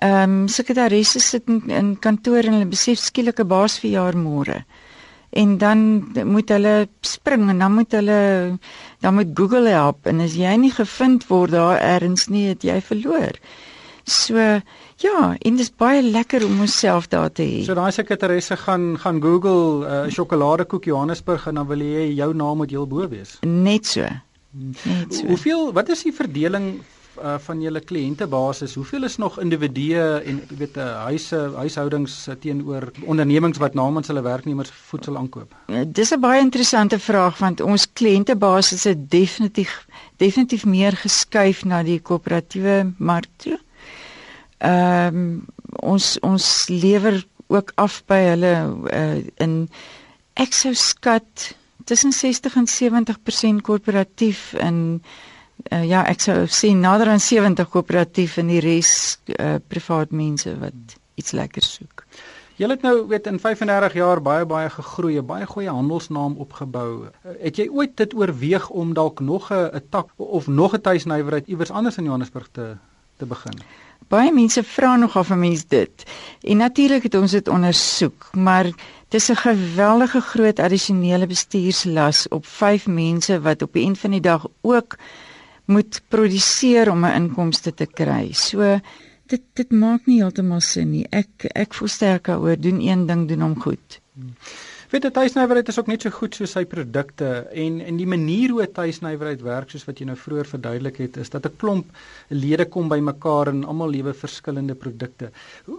Ehm 0.03 0.41
um, 0.43 0.49
sekretarisse 0.51 1.21
sit 1.23 1.47
in, 1.47 1.61
in 1.71 1.91
kantoor 1.99 2.43
en 2.43 2.57
hulle 2.57 2.71
besef 2.71 2.99
skielik 2.99 3.39
'n 3.41 3.47
baas 3.47 3.79
verjaar 3.79 4.17
môre. 4.19 4.65
En 5.31 5.59
dan 5.59 5.79
moet 6.27 6.49
hulle 6.49 6.89
spring 7.01 7.49
en 7.51 7.59
dan 7.59 7.75
moet 7.75 7.93
hulle 7.93 8.59
dan 9.01 9.15
moet 9.15 9.31
Google 9.35 9.69
help 9.69 10.07
en 10.07 10.21
as 10.21 10.35
jy 10.35 10.57
nie 10.57 10.73
gevind 10.75 11.27
word 11.29 11.51
daar 11.51 11.79
ergens 11.79 12.27
nie, 12.29 12.49
het 12.49 12.63
jy 12.63 12.81
verloor. 12.81 13.39
So 14.05 14.35
ja, 14.97 15.37
en 15.39 15.57
dit 15.57 15.61
is 15.61 15.71
baie 15.71 16.03
lekker 16.03 16.45
om 16.45 16.61
onsself 16.61 17.09
daar 17.09 17.31
te 17.31 17.43
hê. 17.43 17.63
So 17.65 17.75
daai 17.75 17.93
sekretarisse 17.95 18.57
gaan 18.57 18.99
gaan 18.99 19.21
Google 19.23 19.87
uh, 19.87 20.11
sjokoladekoek 20.11 20.85
Johannesburg 20.85 21.47
en 21.47 21.55
dan 21.55 21.67
wil 21.67 21.85
jy 21.87 22.09
jou 22.19 22.33
naam 22.35 22.57
moet 22.57 22.71
heel 22.71 22.87
bo 22.87 23.09
wees. 23.09 23.39
Net 23.47 23.87
so. 23.87 24.09
Net 24.51 25.15
so. 25.15 25.27
Hoeveel 25.27 25.73
wat 25.73 25.89
is 25.89 26.03
die 26.03 26.15
verdeling 26.15 26.83
uh, 27.23 27.35
van 27.39 27.61
julle 27.63 27.81
kliëntebasis, 27.81 28.75
hoeveel 28.75 29.05
is 29.05 29.17
nog 29.17 29.39
individue 29.41 30.03
en 30.27 30.41
jy 30.51 30.57
weet 30.59 30.77
uh, 30.77 30.87
huise, 31.07 31.39
huishoudings 31.57 32.17
uh, 32.29 32.35
teenoor 32.43 32.91
ondernemings 33.07 33.59
wat 33.63 33.75
namens 33.79 34.11
hulle 34.11 34.23
werknemers 34.27 34.71
voedsel 34.91 35.17
aankoop? 35.21 35.55
Dis 35.87 36.13
'n 36.15 36.21
baie 36.21 36.41
interessante 36.41 36.99
vraag 36.99 37.39
want 37.39 37.61
ons 37.61 37.87
kliëntebasis 37.93 38.85
het 38.85 39.11
definitief 39.11 39.87
definitief 40.17 40.65
meer 40.65 40.97
geskuif 40.97 41.65
na 41.65 41.83
die 41.83 42.01
koöperatiewe 42.01 42.93
mark 42.99 43.29
toe. 43.37 43.59
Ehm 44.59 45.17
um, 45.17 45.45
ons 45.83 46.19
ons 46.21 46.69
lewer 46.69 47.25
ook 47.47 47.73
af 47.75 48.03
by 48.07 48.21
hulle 48.33 48.53
uh, 48.93 49.19
in 49.41 49.69
ek 50.35 50.53
sou 50.53 50.75
skat 50.75 51.55
tussen 51.85 52.13
60 52.13 52.57
en 52.57 52.69
70% 52.69 53.61
korporatief 53.63 54.53
en 54.55 55.03
uh, 55.71 55.85
ja, 55.85 56.05
ek 56.09 56.21
sou 56.21 56.47
sê 56.47 56.73
nader 56.75 57.09
aan 57.09 57.21
70 57.21 57.69
koöperatief 57.69 58.37
en 58.39 58.47
die 58.47 58.61
res 58.61 59.19
uh, 59.39 59.57
privaat 59.69 60.11
mense 60.11 60.59
wat 60.59 60.97
iets 61.15 61.33
lekker 61.33 61.63
soek. 61.63 62.07
Jy 62.61 62.69
het 62.69 62.83
nou 62.85 63.07
weet 63.09 63.27
in 63.27 63.41
35 63.41 63.95
jaar 63.97 64.21
baie 64.23 64.45
baie 64.47 64.69
gegroei, 64.71 65.21
baie 65.23 65.47
goeie 65.47 65.73
handelsnaam 65.73 66.37
opgebou. 66.39 67.09
Het 67.41 67.57
jy 67.59 67.69
ooit 67.73 67.97
dit 67.97 68.15
oorweeg 68.15 68.69
om 68.71 68.93
dalk 68.95 69.21
nog 69.21 69.51
'n 69.51 69.83
tak 69.91 70.13
of 70.17 70.47
nog 70.47 70.75
'n 70.75 70.81
tuisnywerheid 70.81 71.49
iewers 71.49 71.71
anders 71.71 71.97
in 71.97 72.05
Johannesburg 72.05 72.49
te 72.53 72.77
te 73.17 73.27
begin? 73.27 73.59
Baie 74.09 74.33
mense 74.33 74.63
vra 74.63 74.97
nog 74.97 75.17
of 75.17 75.31
'n 75.31 75.39
mens 75.39 75.67
dit. 75.67 76.05
En 76.41 76.57
natuurlik 76.57 77.03
het 77.03 77.15
ons 77.15 77.31
dit 77.31 77.49
ondersoek, 77.49 78.31
maar 78.33 78.71
dis 79.09 79.31
'n 79.31 79.37
geweldige 79.37 80.21
groot 80.21 80.59
addisionele 80.59 81.27
bestuurslas 81.27 82.29
op 82.29 82.47
5 82.47 82.87
mense 82.87 83.41
wat 83.41 83.63
op 83.63 83.73
die 83.73 83.85
einde 83.85 83.99
van 83.99 84.11
die 84.11 84.21
dag 84.21 84.47
ook 84.61 84.97
moet 85.67 86.03
produseer 86.09 86.91
om 86.91 87.05
'n 87.05 87.15
inkomste 87.23 87.75
te 87.75 87.87
kry. 87.87 88.33
So 88.33 88.81
dit 89.27 89.43
dit 89.55 89.71
maak 89.71 90.07
nie 90.07 90.21
heeltemal 90.21 90.61
sin 90.61 90.91
nie. 90.91 91.07
Ek 91.11 91.47
ek 91.55 91.75
voel 91.75 91.89
sterker 91.89 92.39
oor 92.39 92.57
doen 92.57 92.81
een 92.81 93.07
ding 93.07 93.29
doen 93.29 93.41
hom 93.41 93.61
goed. 93.61 94.01
Hmm. 94.15 94.35
Weet 94.93 95.07
jy 95.07 95.11
tuisnywerheid 95.11 95.71
is 95.73 95.79
ook 95.79 95.87
net 95.89 96.03
so 96.05 96.13
goed 96.13 96.35
soos 96.37 96.53
sy 96.53 96.67
produkte 96.69 97.29
en 97.65 97.81
en 97.81 97.97
die 97.97 98.07
manier 98.07 98.53
hoe 98.53 98.67
tuisnywerheid 98.77 99.41
werk 99.41 99.71
soos 99.73 99.87
wat 99.89 100.03
jy 100.03 100.05
nou 100.05 100.17
vroeër 100.21 100.51
verduidelik 100.51 100.99
het 101.01 101.17
is 101.17 101.33
dat 101.33 101.47
'n 101.47 101.57
klomp 101.57 101.87
lede 102.29 102.67
kom 102.69 102.89
bymekaar 102.89 103.49
en 103.49 103.65
almal 103.65 103.89
lewe 103.89 104.13
verskillende 104.13 104.75
produkte. 104.75 105.31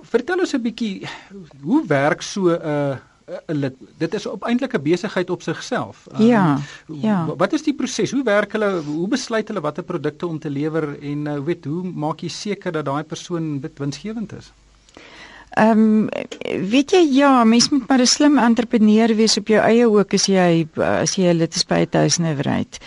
Vertel 0.01 0.39
ons 0.39 0.53
'n 0.53 0.61
bietjie 0.61 1.07
hoe 1.61 1.85
werk 1.87 2.21
so 2.21 2.49
'n 2.49 2.61
uh, 2.65 2.97
uh, 3.47 3.69
dit 3.97 4.13
is 4.13 4.25
op 4.25 4.43
eintlik 4.43 4.73
'n 4.73 4.81
besigheid 4.81 5.29
op 5.29 5.41
sigself. 5.41 6.07
Um, 6.19 6.25
ja. 6.25 6.59
Ja. 6.87 7.25
Wat 7.37 7.53
is 7.53 7.63
die 7.63 7.73
proses? 7.73 8.11
Hoe 8.11 8.23
werk 8.23 8.51
hulle? 8.51 8.81
Hoe 8.85 9.07
besluit 9.07 9.47
hulle 9.47 9.61
watter 9.61 9.83
produkte 9.83 10.27
om 10.27 10.39
te 10.39 10.49
lewer 10.49 10.99
en 11.01 11.25
uh, 11.25 11.39
weet 11.39 11.65
hoe 11.65 11.83
maak 11.83 12.19
jy 12.19 12.29
seker 12.29 12.71
dat 12.71 12.85
daai 12.85 13.03
persoon 13.03 13.63
winsgewend 13.77 14.33
is? 14.33 14.51
Ehm 15.53 15.79
um, 15.79 16.09
weet 16.69 16.91
jy 16.91 17.01
ja, 17.13 17.43
mens 17.43 17.69
moet 17.69 17.87
maar 17.87 18.01
'n 18.01 18.05
slim 18.05 18.37
entrepreneur 18.37 19.15
wees 19.15 19.37
op 19.37 19.47
jou 19.47 19.61
eie 19.61 19.89
ook 19.89 20.13
as 20.13 20.25
jy 20.25 20.67
as 20.75 21.15
jy 21.15 21.33
lid 21.33 21.55
is 21.55 21.65
by 21.65 21.85
'n 21.85 21.89
tuisnywerheid. 21.89 22.79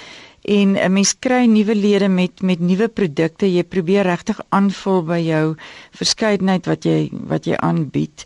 En 0.42 0.74
'n 0.74 0.92
mens 0.92 1.18
kry 1.18 1.46
nuwe 1.46 1.74
lede 1.74 2.08
met 2.08 2.42
met 2.42 2.60
nuwe 2.60 2.88
produkte. 2.88 3.52
Jy 3.52 3.64
probeer 3.64 4.02
regtig 4.02 4.40
aanvul 4.48 5.02
by 5.02 5.18
jou 5.18 5.54
verskeidenheid 5.90 6.66
wat 6.66 6.84
jy 6.84 7.10
wat 7.12 7.44
jy 7.44 7.56
aanbied. 7.56 8.24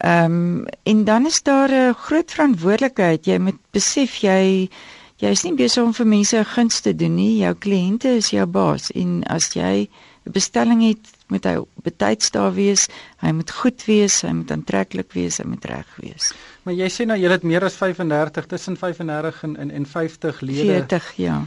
Ehm 0.00 0.24
um, 0.32 0.66
en 0.82 1.04
dan 1.04 1.26
is 1.26 1.42
daar 1.42 1.70
'n 1.70 1.94
groot 1.94 2.30
verantwoordelikheid. 2.32 3.24
Jy 3.24 3.38
moet 3.38 3.58
besef 3.70 4.14
jy 4.20 4.68
jy 5.16 5.28
is 5.30 5.42
nie 5.42 5.54
besig 5.54 5.84
om 5.84 5.92
vir 5.94 6.06
mense 6.06 6.36
'n 6.36 6.44
guns 6.44 6.80
te 6.80 6.94
doen 6.96 7.14
nie. 7.14 7.36
Jou 7.36 7.54
kliënte 7.54 8.08
is 8.08 8.30
jou 8.30 8.46
baas 8.46 8.90
en 8.90 9.24
as 9.24 9.52
jy 9.52 9.88
'n 10.26 10.32
bestelling 10.32 10.82
het, 10.88 11.04
moet 11.30 11.46
hy 11.48 11.56
betyds 11.84 12.30
daar 12.34 12.52
wees. 12.54 12.88
Hy 13.22 13.32
moet 13.36 13.50
goed 13.50 13.84
wees, 13.86 14.20
hy 14.26 14.32
moet 14.32 14.50
aantreklik 14.50 15.12
wees, 15.16 15.38
hy 15.40 15.46
moet 15.48 15.64
reg 15.70 15.96
wees. 16.02 16.32
Maar 16.66 16.76
jy 16.76 16.88
sê 16.92 17.06
nou 17.08 17.16
jy 17.16 17.30
het 17.32 17.44
meer 17.46 17.64
as 17.64 17.78
35 17.80 18.46
tussen 18.50 18.76
35 18.76 19.42
en 19.46 19.56
en, 19.64 19.70
en 19.70 19.86
50 19.86 20.40
lede. 20.44 20.66
40, 20.84 21.08
ja. 21.16 21.38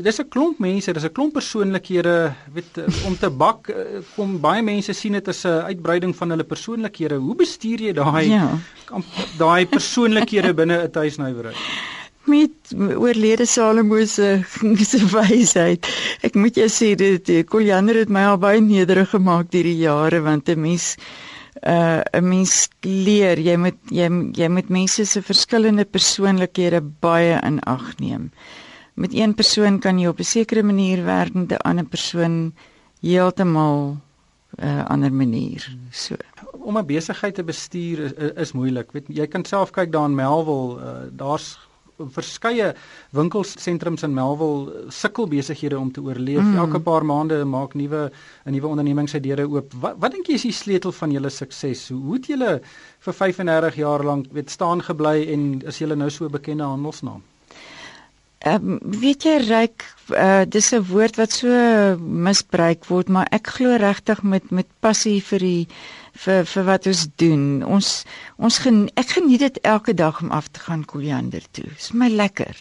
Dis 0.00 0.20
'n 0.20 0.28
klomp 0.28 0.58
mense, 0.58 0.92
dis 0.92 1.04
'n 1.04 1.12
klomp 1.12 1.34
persoonlikhede, 1.34 2.32
weet 2.54 2.80
om 3.06 3.16
te 3.18 3.30
bak 3.30 3.68
eh, 3.68 4.00
kom 4.16 4.40
baie 4.40 4.62
mense 4.62 4.92
sien 4.92 5.12
dit 5.12 5.28
as 5.28 5.44
'n 5.44 5.70
uitbreiding 5.70 6.16
van 6.16 6.30
hulle 6.30 6.44
persoonlikhede. 6.44 7.14
Hoe 7.14 7.36
bestuur 7.36 7.80
jy 7.80 7.92
daai 7.92 8.28
ja. 8.28 8.58
daai 9.38 9.66
persoonlikhede 9.66 10.54
binne 10.54 10.84
'n 10.84 10.90
tuisnywerheid? 10.90 11.99
Met 12.30 12.74
oorlede 12.76 13.46
Salomo 13.46 13.98
se 14.06 14.28
se 14.90 15.00
wysheid. 15.12 15.86
Ek 16.22 16.38
moet 16.38 16.56
jou 16.56 16.68
sê 16.70 16.94
dit 16.98 17.32
Koljander 17.50 17.98
het 18.02 18.12
my 18.12 18.24
al 18.30 18.38
baie 18.38 18.62
nederig 18.62 19.10
gemaak 19.10 19.50
deur 19.50 19.66
die 19.66 19.80
jare 19.82 20.22
want 20.24 20.48
'n 20.48 20.60
mens 20.60 20.96
uh 21.66 22.00
'n 22.12 22.28
mens 22.28 22.68
leer 22.80 23.38
jy 23.38 23.56
moet 23.56 23.78
jy 23.90 24.08
jy 24.32 24.48
moet 24.48 24.68
mense 24.68 25.04
se 25.04 25.22
verskillende 25.22 25.84
persoonlikhede 25.84 26.80
baie 27.00 27.38
in 27.42 27.60
ag 27.60 27.98
neem. 27.98 28.30
Met 28.94 29.14
een 29.14 29.34
persoon 29.34 29.78
kan 29.80 29.98
jy 29.98 30.06
op 30.08 30.20
'n 30.20 30.24
sekere 30.24 30.62
manier 30.62 31.04
werk 31.04 31.34
met 31.34 31.52
'n 31.52 31.64
ander 31.68 31.84
persoon 31.84 32.54
heeltemal 33.02 33.96
'n 34.58 34.64
uh, 34.66 34.84
ander 34.84 35.12
manier. 35.12 35.76
So 35.90 36.16
om 36.52 36.78
'n 36.78 36.86
besigheid 36.86 37.34
te 37.34 37.44
bestuur 37.44 37.98
is, 37.98 38.32
is 38.36 38.52
moeilik. 38.52 38.92
Weet 38.92 39.06
jy 39.08 39.26
kan 39.26 39.44
self 39.44 39.70
kyk 39.70 39.92
daar 39.92 40.08
in 40.08 40.14
Melville, 40.14 40.78
uh, 40.78 41.08
daar's 41.12 41.58
verskeie 42.08 42.74
winkelsentrums 43.16 44.02
in 44.06 44.14
Melville 44.14 44.90
sukkel 44.90 45.28
besighede 45.28 45.78
om 45.78 45.90
te 45.92 46.00
oorleef. 46.00 46.42
Mm. 46.42 46.58
Elke 46.64 46.80
paar 46.80 47.04
maande 47.04 47.44
maak 47.44 47.74
nuwe 47.74 48.10
'n 48.46 48.52
nuwe 48.52 48.66
onderneming 48.66 49.08
sy 49.08 49.20
deure 49.20 49.48
oop. 49.48 49.72
Wat 49.80 49.96
wat 49.98 50.12
dink 50.12 50.26
jy 50.26 50.34
is 50.34 50.42
die 50.42 50.52
sleutel 50.52 50.92
van 50.92 51.10
julle 51.10 51.30
sukses? 51.30 51.88
Hoe 51.88 52.14
het 52.14 52.26
julle 52.26 52.60
vir 53.00 53.14
35 53.14 53.76
jaar 53.76 54.04
lank 54.04 54.26
weet 54.32 54.50
staan 54.50 54.82
gebly 54.82 55.26
en 55.32 55.62
is 55.66 55.78
julle 55.78 55.96
nou 55.96 56.10
so 56.10 56.24
'n 56.24 56.30
bekende 56.30 56.64
handelsnaam? 56.64 57.22
Ehm 58.40 58.68
um, 58.72 58.76
weet 59.00 59.24
jy 59.28 59.34
ryk 59.44 59.82
uh, 60.16 60.44
dis 60.48 60.70
'n 60.72 60.86
woord 60.88 61.18
wat 61.20 61.32
so 61.32 61.48
misbruik 62.00 62.86
word, 62.88 63.08
maar 63.12 63.28
ek 63.36 63.50
glo 63.56 63.76
regtig 63.76 64.22
met 64.22 64.50
met 64.50 64.68
passie 64.80 65.20
vir 65.20 65.38
die 65.44 65.66
vir 66.24 66.48
vir 66.52 66.64
wat 66.64 66.86
ons 66.88 67.02
doen. 67.20 67.44
Ons 67.64 68.04
ons 68.38 68.58
gen, 68.64 68.88
ek 68.96 69.12
geniet 69.18 69.44
dit 69.44 69.60
elke 69.60 69.94
dag 69.94 70.22
om 70.24 70.32
af 70.32 70.48
te 70.48 70.60
gaan 70.60 70.84
Koliander 70.84 71.44
toe. 71.52 71.68
Dit 71.68 71.84
is 71.84 71.92
my 71.92 72.08
lekker. 72.08 72.56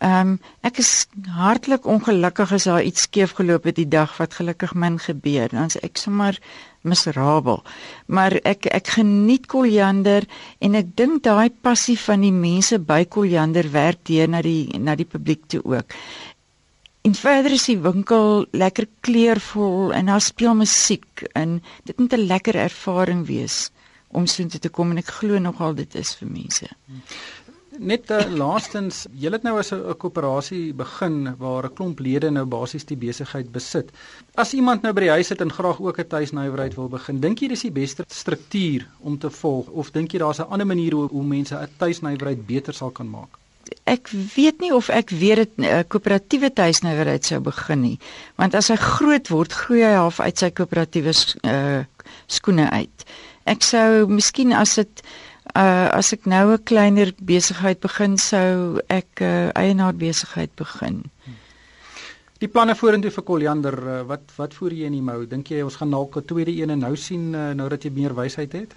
Ehm 0.00 0.20
um, 0.20 0.38
ek 0.62 0.80
is 0.80 1.06
hartlik 1.36 1.84
ongelukkig 1.84 2.52
as 2.52 2.64
daar 2.64 2.82
iets 2.82 3.04
skeef 3.04 3.36
geloop 3.36 3.64
het 3.68 3.76
die 3.76 3.88
dag 3.88 4.16
wat 4.16 4.40
gelukkig 4.40 4.72
min 4.74 4.98
gebeur. 4.98 5.48
Dan 5.52 5.68
is 5.68 5.76
ek 5.84 6.00
sommer 6.00 6.40
miserabel. 6.84 7.62
Maar 8.06 8.38
ek 8.44 8.68
ek 8.70 8.92
geniet 8.98 9.48
Koliander 9.50 10.26
en 10.60 10.76
ek 10.78 10.92
dink 10.96 11.24
daai 11.24 11.50
passie 11.50 11.98
van 11.98 12.24
die 12.24 12.34
mense 12.34 12.78
by 12.78 13.04
Koliander 13.04 13.70
werk 13.72 14.04
deur 14.08 14.28
na 14.28 14.42
die 14.44 14.68
na 14.78 14.96
die 14.96 15.08
publiek 15.08 15.48
toe 15.48 15.62
ook. 15.64 15.96
En 17.04 17.14
verder 17.14 17.52
is 17.52 17.66
die 17.68 17.80
winkel 17.84 18.46
lekker 18.56 18.86
kleurvol 19.04 19.92
en 19.92 20.08
daar 20.08 20.24
speel 20.24 20.54
musiek 20.56 21.26
en 21.36 21.60
dit 21.84 21.98
moet 21.98 22.12
'n 22.12 22.26
lekker 22.32 22.56
ervaring 22.56 23.26
wees 23.26 23.70
om 24.08 24.26
so 24.26 24.42
intoe 24.42 24.60
te 24.60 24.70
kom 24.70 24.90
en 24.90 25.02
ek 25.02 25.10
glo 25.18 25.38
nogal 25.38 25.74
dit 25.74 25.94
is 25.94 26.14
vir 26.14 26.28
mense. 26.30 26.68
Net 27.78 28.10
uh, 28.10 28.20
laastens, 28.30 29.04
jy 29.18 29.32
het 29.34 29.42
nou 29.42 29.56
as 29.58 29.72
'n 29.74 29.96
koöperasie 29.98 30.72
begin 30.74 31.34
waar 31.38 31.66
'n 31.66 31.74
klomp 31.74 31.98
lede 31.98 32.30
nou 32.30 32.44
basies 32.44 32.84
die 32.84 32.96
besigheid 32.96 33.50
besit. 33.52 33.90
As 34.34 34.54
iemand 34.54 34.82
nou 34.82 34.92
by 34.92 35.00
die 35.00 35.10
huis 35.10 35.26
sit 35.26 35.40
en 35.40 35.50
graag 35.50 35.80
ook 35.80 35.98
'n 35.98 36.08
tuisnywerheid 36.08 36.74
wil 36.74 36.88
begin, 36.88 37.20
dink 37.20 37.40
jy 37.40 37.48
dis 37.48 37.62
die 37.62 37.72
beste 37.72 38.04
struktuur 38.08 38.86
om 39.00 39.18
te 39.18 39.30
volg 39.30 39.68
of 39.68 39.90
dink 39.90 40.12
jy 40.12 40.18
daar's 40.18 40.38
'n 40.38 40.50
ander 40.50 40.66
manier 40.66 40.92
hoe, 40.92 41.08
hoe 41.08 41.24
mense 41.24 41.54
'n 41.54 41.68
tuisnywerheid 41.78 42.46
beter 42.46 42.74
sal 42.74 42.90
kan 42.90 43.10
maak? 43.10 43.38
ek 43.84 44.08
weet 44.34 44.60
nie 44.60 44.72
of 44.74 44.88
ek 44.88 45.10
weet 45.10 45.36
dit 45.36 45.52
'n 45.58 45.64
uh, 45.64 45.82
koöperatiewe 45.88 46.52
tuisnywerheid 46.52 47.24
sou 47.24 47.40
begin 47.40 47.80
nie 47.80 47.98
want 48.36 48.54
as 48.54 48.68
hy 48.68 48.76
groot 48.76 49.28
word 49.28 49.52
groei 49.52 49.82
hy 49.82 49.94
half 49.94 50.20
uit 50.20 50.38
sy 50.38 50.50
koöperatiewe 50.50 51.12
uh, 51.44 51.84
skoene 52.26 52.70
uit 52.70 53.04
ek 53.44 53.62
sou 53.62 54.06
miskien 54.06 54.52
as 54.52 54.74
dit 54.74 55.02
uh, 55.54 55.88
as 55.92 56.12
ek 56.12 56.26
nou 56.26 56.52
'n 56.52 56.62
kleiner 56.64 57.12
besigheid 57.18 57.80
begin 57.80 58.18
sou 58.18 58.80
ek 58.88 59.20
'n 59.20 59.24
uh, 59.24 59.50
eienaar 59.54 59.94
besigheid 59.94 60.54
begin 60.56 61.04
Die 62.42 62.48
planne 62.48 62.74
vorentoe 62.74 63.10
vir 63.10 63.24
Koljander 63.24 63.76
uh, 63.78 64.02
wat 64.06 64.32
wat 64.36 64.54
voer 64.54 64.72
jy 64.72 64.86
in 64.86 64.98
die 64.98 65.02
mou 65.10 65.26
dink 65.26 65.48
jy 65.48 65.62
ons 65.62 65.76
gaan 65.76 65.90
dalk 65.90 66.16
'n 66.16 66.24
tweede 66.24 66.52
een 66.52 66.78
nou 66.78 66.96
sien 66.96 67.34
uh, 67.34 67.52
nou 67.54 67.68
dat 67.68 67.82
jy 67.84 67.90
meer 67.90 68.14
wysheid 68.14 68.52
het 68.52 68.74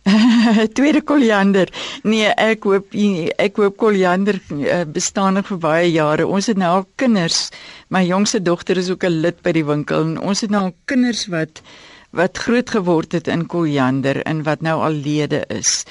Tweede 0.76 1.02
koliander. 1.04 1.68
Nee, 2.08 2.30
ek 2.40 2.64
hoop 2.68 2.94
ek 2.94 3.60
hoop 3.60 3.76
koliander 3.80 4.40
uh, 4.48 4.82
bestaan 4.88 5.36
nog 5.36 5.50
vir 5.50 5.60
baie 5.60 5.90
jare. 5.92 6.26
Ons 6.26 6.48
het 6.50 6.60
nou 6.60 6.70
al 6.78 6.86
kinders. 7.00 7.50
My 7.92 8.02
jongste 8.06 8.40
dogter 8.42 8.80
is 8.80 8.90
ook 8.90 9.04
'n 9.04 9.20
lid 9.20 9.42
by 9.42 9.52
die 9.52 9.64
winkel 9.64 10.00
en 10.00 10.18
ons 10.18 10.40
het 10.40 10.50
nou 10.50 10.62
al 10.70 10.74
kinders 10.84 11.26
wat 11.26 11.62
wat 12.10 12.38
groot 12.38 12.70
geword 12.70 13.12
het 13.12 13.28
in 13.28 13.46
koliander 13.46 14.22
en 14.22 14.42
wat 14.42 14.60
nou 14.60 14.80
al 14.82 14.92
lede 14.92 15.44
is. 15.48 15.84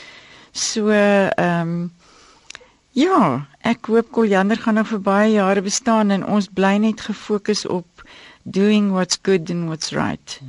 So 0.52 0.90
ehm 0.90 1.62
um, 1.62 1.92
ja, 2.92 3.48
ek 3.62 3.86
hoop 3.86 4.12
koliander 4.12 4.58
gaan 4.58 4.80
nog 4.80 4.90
vir 4.90 5.00
baie 5.00 5.32
jare 5.32 5.62
bestaan 5.62 6.12
en 6.12 6.26
ons 6.26 6.50
bly 6.52 6.78
net 6.78 7.02
gefokus 7.02 7.66
op 7.66 8.04
doing 8.44 8.92
what's 8.92 9.20
good 9.22 9.50
and 9.50 9.68
what's 9.70 9.94
right. 9.94 10.40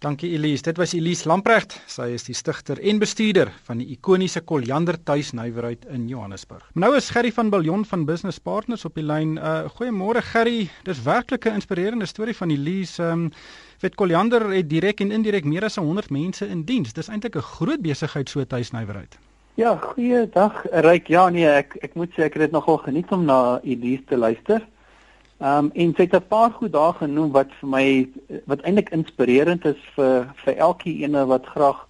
Dankie 0.00 0.30
Elise. 0.32 0.62
Dit 0.62 0.78
was 0.80 0.94
Elise 0.96 1.28
Lamprecht. 1.28 1.74
Sy 1.84 2.06
is 2.16 2.22
die 2.24 2.34
stigter 2.34 2.78
en 2.80 2.98
bestuurder 3.02 3.50
van 3.66 3.82
die 3.82 3.90
ikoniese 3.92 4.40
Koljander 4.48 4.96
Tuisnywerheid 5.04 5.84
in 5.92 6.06
Johannesburg. 6.08 6.64
Nou 6.72 6.94
is 6.96 7.10
Gerry 7.12 7.28
van 7.36 7.50
Biljon 7.52 7.84
van 7.84 8.06
Business 8.08 8.40
Partners 8.40 8.86
op 8.88 8.96
die 8.96 9.04
lyn. 9.04 9.36
Uh 9.36 9.68
goeiemôre 9.76 10.24
Gerry. 10.24 10.70
Dis 10.88 11.02
werklik 11.04 11.44
'n 11.44 11.60
inspirerende 11.60 12.08
storie 12.08 12.36
van 12.36 12.50
Elise. 12.50 13.02
Um 13.02 13.28
weet 13.80 13.94
Koljander 13.94 14.50
het 14.52 14.68
direk 14.68 15.00
en 15.00 15.10
indirek 15.10 15.44
meer 15.44 15.64
as 15.64 15.76
100 15.76 16.10
mense 16.10 16.46
in 16.46 16.64
diens. 16.64 16.92
Dis 16.92 17.08
eintlik 17.08 17.36
'n 17.36 17.50
groot 17.54 17.80
besigheid 17.80 18.28
so 18.28 18.44
tuisnywerheid. 18.44 19.18
Ja, 19.54 19.76
goeiedag. 19.76 20.64
Ryk. 20.70 21.08
Ja 21.08 21.28
nee, 21.28 21.48
ek 21.48 21.76
ek 21.80 21.94
moet 21.94 22.10
sê 22.12 22.22
ek 22.22 22.34
het 22.34 22.42
dit 22.42 22.50
nogal 22.50 22.76
geniet 22.76 23.10
om 23.12 23.24
na 23.24 23.60
Elise 23.62 24.04
te 24.04 24.16
luister. 24.16 24.66
Ehm 25.40 25.64
um, 25.64 25.70
en 25.74 25.94
sy 25.96 26.02
het 26.02 26.14
'n 26.14 26.28
paar 26.28 26.50
goed 26.50 26.72
daar 26.72 26.94
genoem 26.94 27.30
wat 27.32 27.48
vir 27.60 27.68
my 27.68 28.08
wat 28.44 28.60
eintlik 28.60 28.90
inspirerend 28.90 29.64
is 29.64 29.80
vir 29.96 30.28
vir 30.44 30.56
elkeen 30.56 31.26
wat 31.26 31.46
graag 31.46 31.86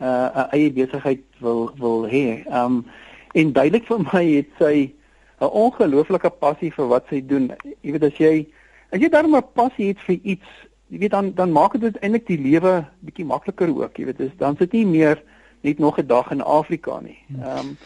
'n 0.00 0.04
uh, 0.04 0.52
eie 0.52 0.72
besigheid 0.72 1.22
wil 1.38 1.70
wil 1.76 2.06
hê. 2.08 2.44
Ehm 2.46 2.64
um, 2.64 2.84
en 3.32 3.52
duidelik 3.52 3.86
vir 3.86 4.00
my 4.12 4.24
het 4.24 4.48
sy 4.58 4.92
'n 5.40 5.52
ongelooflike 5.64 6.30
passie 6.30 6.72
vir 6.72 6.88
wat 6.88 7.04
sy 7.08 7.20
doen. 7.26 7.52
Jy 7.80 7.92
weet 7.92 8.04
as 8.04 8.18
jy 8.18 8.46
as 8.92 9.00
jy 9.00 9.08
darm 9.08 9.36
'n 9.36 9.52
passie 9.52 9.88
het 9.88 10.00
vir 10.06 10.18
iets, 10.22 10.48
jy 10.88 10.98
weet 10.98 11.10
dan 11.10 11.32
dan 11.34 11.52
maak 11.52 11.80
dit 11.80 11.98
eintlik 11.98 12.26
die 12.26 12.38
lewe 12.38 12.84
bietjie 13.00 13.26
makliker 13.26 13.68
ook. 13.68 13.96
Jy 13.96 14.04
weet, 14.04 14.18
dis 14.18 14.38
dan 14.38 14.56
sit 14.56 14.72
nie 14.72 14.86
meer 14.86 15.22
net 15.60 15.78
nog 15.78 15.98
'n 15.98 16.06
dag 16.06 16.30
in 16.30 16.42
Afrika 16.42 17.00
nie. 17.00 17.18
Ehm 17.40 17.58
um, 17.58 17.76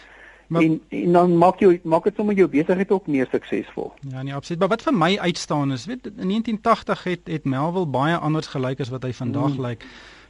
Maar, 0.50 0.62
en, 0.62 0.80
en 0.88 1.12
dan 1.12 1.36
maak 1.38 1.60
jy 1.62 1.80
maak 1.86 2.04
dit 2.04 2.16
sommer 2.16 2.34
jou 2.34 2.48
besigheid 2.50 2.90
ook 2.90 3.06
meer 3.06 3.28
suksesvol. 3.30 3.92
Ja, 4.10 4.22
nee, 4.22 4.34
absoluut. 4.34 4.58
Maar 4.58 4.68
wat 4.68 4.82
vir 4.82 4.94
my 4.94 5.18
uitstaan 5.18 5.72
is, 5.72 5.84
weet 5.86 6.06
in 6.06 6.26
1980 6.26 7.04
het 7.04 7.20
het 7.24 7.44
Melville 7.44 7.86
baie 7.86 8.16
anders 8.16 8.46
gelyk 8.50 8.80
as 8.80 8.90
wat 8.90 9.06
hy 9.06 9.12
vandag 9.12 9.54
mm. 9.54 9.62
lyk. 9.62 9.68
Like 9.68 9.86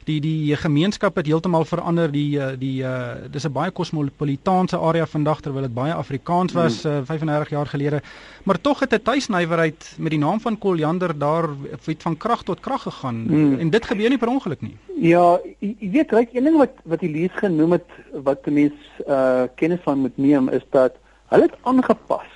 die 0.07 0.19
die 0.21 0.55
gemeenskap 0.55 1.15
het 1.15 1.27
heeltemal 1.29 1.65
verander. 1.65 2.11
Die 2.11 2.39
eh, 2.39 2.57
die 2.59 2.83
uh, 2.83 3.27
dis 3.31 3.45
'n 3.45 3.51
baie 3.51 3.71
kosmopolitaanse 3.71 4.77
area 4.77 5.05
vandag 5.05 5.41
terwyl 5.41 5.61
dit 5.61 5.73
baie 5.73 5.93
Afrikaans 5.93 6.53
was 6.53 6.83
mm. 6.83 6.91
uh, 6.91 7.01
35 7.05 7.49
jaar 7.49 7.65
gelede. 7.65 8.01
Maar 8.43 8.61
tog 8.61 8.79
het 8.79 8.93
'n 8.93 9.01
tuisnywerheid 9.03 9.95
met 9.97 10.11
die 10.11 10.19
naam 10.19 10.39
van 10.39 10.57
Koljander 10.57 11.17
daar 11.17 11.49
het 11.69 12.01
van 12.01 12.17
krag 12.17 12.43
tot 12.43 12.59
krag 12.59 12.81
gegaan. 12.81 13.23
Mm. 13.27 13.59
en 13.59 13.69
dit 13.69 13.85
gebeur 13.85 14.09
nie 14.09 14.17
per 14.17 14.29
ongeluk 14.29 14.61
nie. 14.61 14.77
Ja 14.95 15.39
jy 15.59 15.91
weet 15.91 16.11
reg 16.11 16.33
een 16.33 16.43
ding 16.43 16.57
wat 16.57 16.73
wat 16.83 16.99
die 16.99 17.11
lees 17.11 17.33
genoem 17.33 17.71
het 17.71 17.89
wat 18.23 18.45
mense 18.45 19.05
uh, 19.07 19.43
kennis 19.55 19.79
van 19.83 19.99
moet 19.99 20.17
neem 20.17 20.49
is 20.49 20.65
dat 20.69 20.93
hulle 21.27 21.43
het 21.43 21.57
aangepas. 21.61 22.29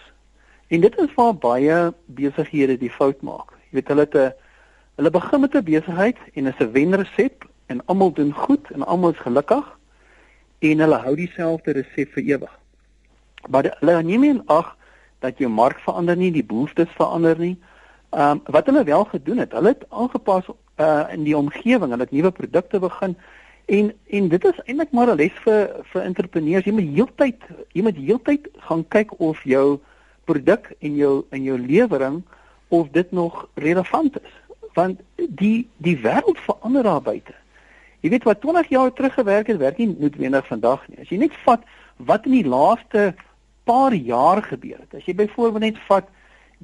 En 0.67 0.81
dit 0.81 0.97
is 0.97 1.13
waar 1.15 1.35
baie 1.35 1.93
besighede 2.05 2.77
die 2.77 2.89
fout 2.89 3.21
maak. 3.21 3.49
Jy 3.69 3.71
weet 3.71 3.87
hulle 3.87 4.01
het 4.01 4.15
'n 4.15 4.33
Hulle 4.95 5.09
begin 5.11 5.39
met 5.39 5.55
'n 5.55 5.63
besigheid 5.63 6.17
en 6.33 6.45
is 6.45 6.59
'n 6.59 6.71
wenresep 6.71 7.44
en 7.65 7.85
almal 7.85 8.11
doen 8.13 8.33
goed 8.33 8.71
en 8.71 8.85
almal 8.85 9.11
is 9.11 9.23
gelukkig 9.25 9.77
en 10.59 10.79
hulle 10.79 10.99
hou 11.05 11.15
dieselfde 11.15 11.71
resep 11.71 12.11
vir 12.17 12.23
ewig. 12.23 12.59
Maar 13.49 13.69
hulle 13.79 14.01
neem 14.03 14.21
nie 14.21 14.41
ag 14.45 14.75
dat 15.19 15.37
jou 15.37 15.49
mark 15.49 15.79
verander 15.85 16.17
nie, 16.17 16.31
die 16.31 16.45
behoeftes 16.45 16.91
verander 16.97 17.39
nie. 17.39 17.55
Ehm 18.15 18.37
um, 18.37 18.41
wat 18.53 18.65
hulle 18.65 18.83
wel 18.83 19.05
gedoen 19.05 19.41
het, 19.43 19.51
hulle 19.51 19.73
het 19.73 19.85
aangepas 19.89 20.47
uh 20.79 21.03
in 21.11 21.23
die 21.23 21.37
omgewing, 21.37 21.91
hulle 21.91 22.07
het 22.07 22.11
nuwe 22.11 22.31
produkte 22.31 22.79
begin 22.79 23.15
en 23.65 23.93
en 24.07 24.27
dit 24.29 24.45
is 24.45 24.61
eintlik 24.65 24.91
maar 24.91 25.09
'n 25.11 25.15
les 25.15 25.35
vir 25.45 25.83
vir 25.91 26.01
entrepreneurs. 26.01 26.65
Jy 26.65 26.71
moet 26.71 26.93
heeltyd 26.95 27.41
jy 27.71 27.81
moet 27.81 27.97
heeltyd 27.97 28.47
gaan 28.67 28.87
kyk 28.87 29.19
of 29.19 29.43
jou 29.43 29.79
produk 30.23 30.73
en 30.79 30.95
jou 30.95 31.25
en 31.29 31.43
jou 31.43 31.59
lewering 31.59 32.23
of 32.67 32.89
dit 32.91 33.11
nog 33.11 33.47
relevant 33.53 34.21
is. 34.21 34.33
Want 34.73 34.99
die 35.15 35.69
die 35.77 35.97
wêreld 35.97 36.39
verander 36.39 36.83
daar 36.83 37.01
buite. 37.01 37.33
Jy 38.05 38.11
weet 38.13 38.27
wat 38.27 38.43
20 38.43 38.67
jaar 38.69 38.91
terug 38.93 39.15
gewerk 39.17 39.47
het, 39.49 39.57
werk 39.57 39.79
nie 39.81 39.87
noodwendig 39.89 40.45
vandag 40.45 40.83
nie. 40.91 40.99
As 41.01 41.09
jy 41.09 41.17
net 41.17 41.33
vat 41.41 41.63
wat 42.05 42.27
in 42.29 42.35
die 42.35 42.45
laaste 42.45 43.15
paar 43.65 43.95
jaar 43.97 44.43
gebeur 44.45 44.77
het. 44.77 44.93
As 44.93 45.07
jy 45.09 45.15
byvoorbeeld 45.17 45.63
net 45.63 45.79
vat 45.87 46.11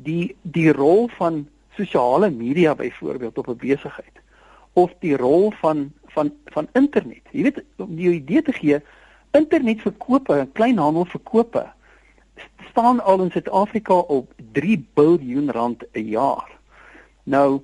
die 0.06 0.36
die 0.44 0.70
rol 0.78 1.10
van 1.18 1.48
sosiale 1.80 2.30
media 2.30 2.76
byvoorbeeld 2.78 3.38
op 3.42 3.50
'n 3.50 3.58
besigheid 3.58 4.22
of 4.74 4.94
die 5.00 5.18
rol 5.18 5.50
van 5.64 5.90
van 6.14 6.32
van 6.54 6.68
internet. 6.74 7.26
Jy 7.32 7.44
weet 7.44 7.64
om 7.78 7.96
die 7.96 8.12
idee 8.12 8.42
te 8.42 8.54
gee, 8.54 8.80
internetverkope, 9.32 10.48
kleinhandel 10.54 11.06
verkope 11.06 11.66
staan 12.70 13.04
al 13.04 13.22
in 13.22 13.32
Suid-Afrika 13.32 13.94
op 13.94 14.34
3 14.52 14.86
miljard 14.96 15.50
rand 15.50 15.84
'n 15.94 16.06
jaar. 16.06 16.50
Nou 17.24 17.62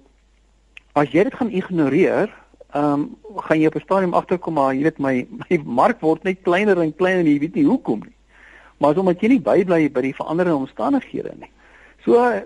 as 0.94 1.12
jy 1.12 1.24
dit 1.24 1.34
gaan 1.34 1.52
ignoreer, 1.52 2.34
ehm 2.74 2.94
um, 2.94 3.18
gaan 3.48 3.60
jy 3.60 3.68
op 3.68 3.76
'n 3.76 3.86
stadium 3.86 4.14
agterkom 4.14 4.54
maar 4.54 4.74
jy 4.76 4.84
weet 4.84 5.00
my 5.00 5.28
my 5.50 5.62
mark 5.64 6.02
word 6.02 6.24
net 6.24 6.42
kleiner 6.42 6.82
en 6.82 6.96
kleiner 6.96 7.26
en 7.26 7.32
jy 7.32 7.40
weet 7.40 7.56
nie 7.56 7.66
hoekom 7.66 8.00
nie. 8.00 8.16
Maar 8.78 8.92
as 8.92 8.98
omdat 8.98 9.22
jy 9.22 9.28
nie 9.28 9.42
bybly 9.42 9.92
by 9.92 10.02
die 10.02 10.16
veranderende 10.16 10.58
omstandighede 10.58 11.34
nie. 11.40 11.52
So 12.06 12.44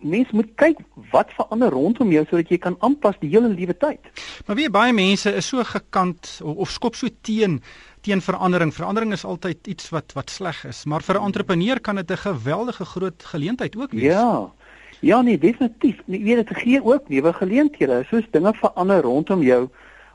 mens 0.00 0.30
moet 0.32 0.48
kyk 0.60 0.78
wat 1.12 1.32
verander 1.36 1.70
rondom 1.74 2.12
jou 2.12 2.24
sodat 2.24 2.50
jy 2.52 2.58
kan 2.62 2.76
aanpas 2.86 3.18
die 3.20 3.30
hele 3.32 3.48
liewe 3.52 3.76
tyd. 3.76 4.00
Maar 4.46 4.56
wie 4.56 4.70
baie 4.72 4.92
mense 4.96 5.32
is 5.36 5.48
so 5.52 5.64
gekant 5.64 6.38
of, 6.42 6.56
of 6.56 6.70
skop 6.70 6.96
so 6.96 7.08
teen 7.20 7.60
teen 8.06 8.22
verandering. 8.22 8.70
Verandering 8.74 9.12
is 9.12 9.24
altyd 9.26 9.66
iets 9.66 9.90
wat 9.90 10.14
wat 10.14 10.30
sleg 10.30 10.64
is, 10.68 10.84
maar 10.84 11.02
vir 11.02 11.18
'n 11.18 11.26
entrepreneur 11.26 11.80
kan 11.80 11.96
dit 11.96 12.10
'n 12.10 12.16
geweldige 12.16 12.84
groot 12.84 13.24
geleentheid 13.24 13.76
ook 13.76 13.92
wees. 13.92 14.14
Ja. 14.14 14.52
Ja 15.00 15.20
nee, 15.20 15.38
definitief. 15.38 16.00
Jy 16.06 16.22
weet 16.22 16.46
dit 16.46 16.56
gee 16.56 16.84
ook 16.84 17.08
nuwe 17.08 17.32
geleenthede. 17.32 18.04
Soos 18.08 18.24
dinge 18.30 18.52
verander 18.54 19.00
rondom 19.00 19.42
jou, 19.42 19.68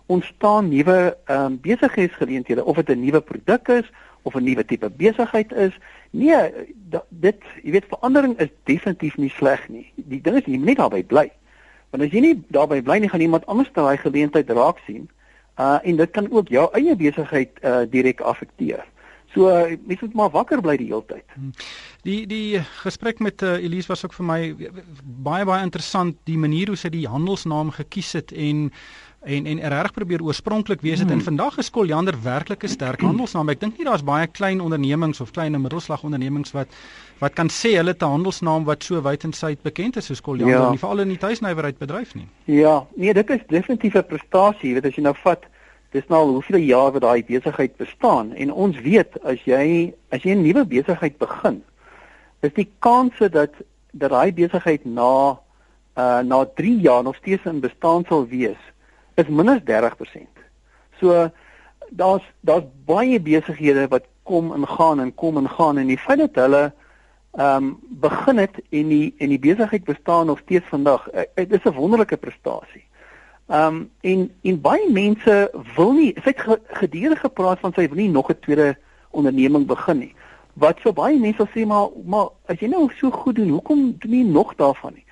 ontstaan 0.05 0.69
nuwe 0.69 1.17
ehm 1.25 1.45
um, 1.45 1.59
besigheidsgeleenthede 1.61 2.65
of 2.65 2.75
dit 2.75 2.89
'n 2.89 2.99
nuwe 2.99 3.21
produk 3.21 3.67
is 3.67 3.91
of 4.21 4.35
'n 4.35 4.43
nuwe 4.43 4.65
tipe 4.65 4.89
besigheid 4.89 5.51
is. 5.51 5.77
Nee, 6.09 6.51
dit 7.09 7.37
jy 7.63 7.71
weet 7.71 7.85
verandering 7.87 8.39
is 8.39 8.49
definitief 8.63 9.17
nie 9.17 9.29
sleg 9.29 9.69
nie. 9.69 9.91
Die 9.95 10.21
ding 10.21 10.35
is 10.35 10.45
jy 10.45 10.57
moet 10.57 10.65
net 10.65 10.77
daarby 10.77 11.03
bly. 11.03 11.31
Want 11.89 12.03
as 12.03 12.11
jy 12.11 12.19
nie 12.19 12.43
daarby 12.47 12.81
bly 12.81 12.97
nie, 12.97 13.09
gaan 13.09 13.21
iemand 13.21 13.45
anders 13.45 13.71
daai 13.73 13.97
geleentheid 13.97 14.49
raak 14.49 14.77
sien. 14.85 15.09
Uh 15.59 15.79
en 15.83 15.95
dit 15.95 16.11
kan 16.11 16.31
ook 16.31 16.47
jou 16.47 16.69
eie 16.73 16.95
besigheid 16.95 17.49
uh 17.63 17.81
direk 17.89 18.21
affekteer. 18.21 18.85
So 19.33 19.47
uh, 19.47 19.77
mens 19.87 20.01
moet 20.01 20.13
maar 20.13 20.29
wakker 20.29 20.61
bly 20.61 20.75
die 20.77 20.89
hele 20.89 21.05
tyd. 21.07 21.23
Hmm. 21.33 21.53
Die 22.03 22.25
die 22.27 22.59
gesprek 22.81 23.21
met 23.23 23.41
uh, 23.41 23.55
Elise 23.63 23.87
was 23.87 24.03
ook 24.03 24.15
vir 24.17 24.27
my 24.27 24.39
baie 25.23 25.45
baie 25.47 25.63
interessant 25.63 26.17
die 26.27 26.37
manier 26.37 26.73
hoe 26.73 26.79
sy 26.79 26.91
die 26.91 27.07
handelsnaam 27.07 27.71
gekies 27.77 28.11
het 28.19 28.35
en 28.35 28.69
en 29.21 29.45
en 29.45 29.59
reg 29.69 29.93
probeer 29.93 30.23
oorspronklik 30.25 30.81
wees 30.81 30.99
het 30.99 31.09
hmm. 31.09 31.19
en 31.19 31.23
vandag 31.23 31.57
is 31.61 31.69
Koljander 31.69 32.17
werklik 32.23 32.63
'n 32.63 32.73
sterk 32.73 33.01
handelsnaam. 33.05 33.49
Ek 33.49 33.59
dink 33.59 33.77
nie 33.77 33.85
daar's 33.85 34.03
baie 34.03 34.27
klein 34.27 34.61
ondernemings 34.61 35.21
of 35.21 35.31
klein 35.31 35.53
en 35.53 35.61
middelslag 35.61 36.03
ondernemings 36.03 36.51
wat 36.51 36.67
wat 37.19 37.33
kan 37.33 37.47
sê 37.47 37.75
hulle 37.77 37.93
het 37.93 38.01
'n 38.01 38.13
handelsnaam 38.17 38.63
wat 38.65 38.83
so 38.83 39.01
wyd 39.01 39.23
en 39.23 39.33
suid 39.33 39.61
bekend 39.61 39.95
is 39.95 40.05
soos 40.05 40.21
Koljander 40.21 40.57
ja. 40.57 40.69
nie 40.69 40.79
veral 40.79 40.99
in 40.99 41.13
die 41.13 41.17
tuisnywerheid 41.17 41.77
bedryf 41.77 42.15
nie. 42.15 42.27
Ja, 42.45 42.85
nee, 42.95 43.13
dit 43.13 43.29
is 43.29 43.39
definitief 43.47 43.95
'n 43.95 44.05
prestasie, 44.05 44.69
jy 44.69 44.73
weet 44.73 44.85
as 44.85 44.95
jy 44.95 45.03
nou 45.03 45.15
vat 45.23 45.45
dis 45.91 46.07
nou 46.07 46.21
al 46.21 46.33
hoeveel 46.37 46.57
jaar 46.57 46.91
wat 46.91 47.01
daai 47.01 47.23
besigheid 47.23 47.75
bestaan 47.77 48.33
en 48.33 48.51
ons 48.53 48.79
weet 48.79 49.17
as 49.23 49.43
jy 49.45 49.93
as 50.09 50.23
jy 50.23 50.35
'n 50.35 50.43
nuwe 50.43 50.65
besigheid 50.65 51.17
begin 51.17 51.63
is 52.41 52.53
die 52.53 52.69
kanse 52.79 53.29
dat 53.29 53.53
dat 53.91 54.09
daai 54.09 54.33
besigheid 54.33 54.85
na 54.85 55.39
uh 55.97 56.19
na 56.23 56.45
3 56.45 56.79
jaar 56.79 57.03
nog 57.03 57.15
steeds 57.15 57.45
in 57.45 57.59
bestaan 57.59 58.03
sal 58.07 58.27
wees 58.27 58.61
is 59.15 59.27
minder 59.27 59.59
30%. 59.59 60.27
So 60.99 61.29
daar's 61.89 62.23
daar's 62.39 62.63
baie 62.85 63.19
besighede 63.19 63.87
wat 63.87 64.05
kom 64.23 64.53
en 64.53 64.67
gaan 64.67 64.99
en 64.99 65.15
kom 65.15 65.37
en 65.37 65.49
gaan 65.49 65.77
en 65.77 65.87
die 65.87 65.97
feit 65.97 66.19
dat 66.19 66.35
hulle 66.35 66.71
ehm 67.31 67.63
um, 67.63 67.79
begin 67.89 68.37
het 68.37 68.55
en 68.69 68.87
die 68.87 69.13
en 69.17 69.29
die 69.29 69.39
besigheid 69.39 69.83
bestaan 69.83 70.25
nog 70.25 70.39
steeds 70.39 70.65
vandag, 70.67 71.13
uh, 71.13 71.21
dit 71.33 71.51
is 71.51 71.63
'n 71.63 71.75
wonderlike 71.75 72.17
prestasie. 72.17 72.83
Ehm 73.51 73.75
um, 73.75 73.89
en 74.01 74.31
en 74.41 74.61
baie 74.61 74.91
mense 74.91 75.33
wil 75.75 75.89
nie 75.91 76.11
sy 76.23 76.31
het 76.31 76.59
gedurig 76.79 77.19
gepraat 77.19 77.59
van 77.59 77.73
sy 77.75 77.83
wil 77.91 77.99
nie 77.99 78.11
nog 78.11 78.29
'n 78.31 78.39
tweede 78.39 78.77
onderneming 79.09 79.65
begin 79.67 79.97
nie. 79.97 80.13
Wat 80.53 80.79
so 80.79 80.93
baie 80.93 81.19
mense 81.19 81.47
sê 81.51 81.65
maar 81.67 81.89
maar 82.05 82.29
as 82.45 82.59
jy 82.59 82.67
nou 82.67 82.87
so 82.95 83.11
goed 83.11 83.35
doen, 83.35 83.49
hoekom 83.49 83.95
doen 83.99 84.11
jy 84.11 84.23
nog 84.23 84.55
daarvan 84.55 84.93
nie? 84.93 85.03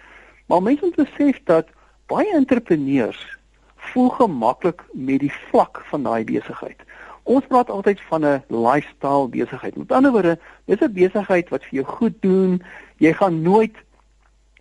Maar 0.45 0.62
mense 0.62 0.86
moet 0.86 0.95
besef 0.95 1.43
dat 1.43 1.67
baie 2.08 2.32
entrepreneurs 2.36 3.38
voel 3.75 4.10
gemaklik 4.10 4.86
met 4.93 5.19
die 5.19 5.34
vlak 5.52 5.84
van 5.91 6.04
daai 6.04 6.23
besigheid. 6.23 6.80
Ons 7.23 7.45
praat 7.47 7.69
altyd 7.69 8.02
van 8.02 8.25
'n 8.25 8.43
lifestyle 8.47 9.28
besigheid. 9.28 9.75
Met 9.75 9.91
ander 9.91 10.12
woorde, 10.12 10.39
dis 10.65 10.80
'n 10.80 10.93
besigheid 10.93 11.49
wat 11.49 11.63
vir 11.63 11.84
jou 11.84 11.86
goed 11.86 12.21
doen. 12.21 12.63
Jy 12.97 13.13
gaan 13.13 13.41
nooit 13.41 13.75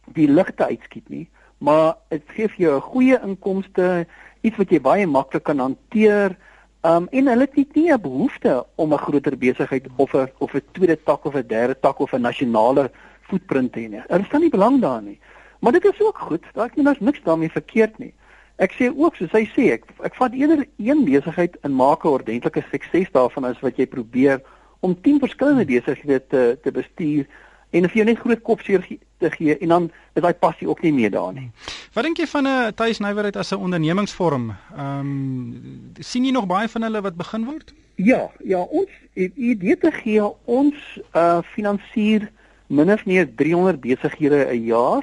die 0.04 0.28
ligte 0.28 0.66
uitskiet 0.66 1.08
nie 1.08 1.28
maar 1.58 1.94
dit 2.08 2.22
gee 2.34 2.48
vir 2.48 2.64
jou 2.64 2.76
'n 2.76 2.90
goeie 2.90 3.20
inkomste, 3.22 4.06
iets 4.40 4.56
wat 4.56 4.70
jy 4.70 4.80
baie 4.80 5.06
maklik 5.06 5.42
kan 5.44 5.58
hanteer. 5.58 6.36
Um 6.82 7.08
en 7.10 7.26
hulle 7.26 7.40
het 7.40 7.56
nie, 7.56 7.66
nie 7.74 7.92
'n 7.92 8.00
behoefte 8.00 8.66
om 8.76 8.92
'n 8.92 8.98
groter 8.98 9.38
besigheid 9.38 9.86
of 9.96 10.14
'n 10.14 10.30
of 10.38 10.54
'n 10.54 10.62
tweede 10.72 10.98
tak 11.02 11.24
of 11.24 11.34
'n 11.34 11.46
derde 11.46 11.76
tak 11.80 11.98
of 11.98 12.12
'n 12.12 12.20
nasionale 12.20 12.90
voetprint 13.22 13.72
te 13.72 13.80
hê 13.80 13.88
nie. 13.88 14.02
Hulle 14.06 14.24
staan 14.24 14.40
nie 14.40 14.50
belang 14.50 14.80
daarin 14.80 15.04
nie. 15.04 15.20
Maar 15.60 15.72
dit 15.72 15.84
is 15.84 16.02
ook 16.02 16.18
goed. 16.18 16.44
Daar 16.52 16.66
ek 16.66 16.76
meen 16.76 16.84
daar's 16.84 17.00
niks 17.00 17.22
daarmee 17.22 17.50
verkeerd 17.50 17.98
nie. 17.98 18.14
Ek 18.56 18.72
sê 18.72 18.90
ook 18.96 19.14
soos 19.14 19.32
hy 19.32 19.44
sê, 19.46 19.72
ek 19.72 19.84
ek 20.02 20.14
vat 20.14 20.32
eerder 20.32 20.66
een 20.76 21.04
besigheid 21.04 21.58
en 21.62 21.74
maak 21.74 22.04
'n 22.04 22.08
ordentlike 22.08 22.64
sukses 22.70 23.10
daarvan 23.12 23.44
as 23.44 23.60
wat 23.60 23.76
jy 23.76 23.86
probeer 23.86 24.42
om 24.80 25.00
10 25.00 25.18
verskillende 25.18 25.64
besighede 25.64 26.26
te 26.26 26.58
te 26.62 26.70
bestuur 26.70 27.26
en 27.70 27.84
of 27.84 27.94
jy 27.94 28.04
net 28.04 28.18
groot 28.18 28.42
kopseer 28.42 28.82
te 29.18 29.30
gee 29.30 29.58
en 29.58 29.68
dan 29.68 29.90
is 30.14 30.22
daai 30.22 30.34
passie 30.34 30.68
ook 30.68 30.82
nie 30.82 30.92
meer 30.92 31.10
daar 31.10 31.32
nie. 31.32 31.50
Wat 31.92 32.04
dink 32.04 32.18
jy 32.18 32.26
van 32.26 32.46
'n 32.46 32.74
tuisnywerheid 32.74 33.36
as 33.36 33.52
'n 33.52 33.62
ondernemingsvorm? 33.66 34.56
Ehm 34.76 35.00
um, 35.00 35.92
sien 35.98 36.24
jy 36.24 36.30
nog 36.30 36.46
baie 36.46 36.68
van 36.68 36.82
hulle 36.82 37.00
wat 37.00 37.16
begin 37.16 37.44
word? 37.44 37.74
Ja, 37.94 38.30
ja, 38.44 38.60
ons 38.60 38.90
idee 39.14 39.78
te 39.78 39.90
gee 39.90 40.22
ons 40.44 40.74
uh 41.14 41.38
finansier 41.42 42.30
min 42.66 42.92
of 42.92 43.04
meer 43.06 43.34
300 43.34 43.80
besighede 43.80 44.46
'n 44.52 44.64
jaar. 44.64 45.02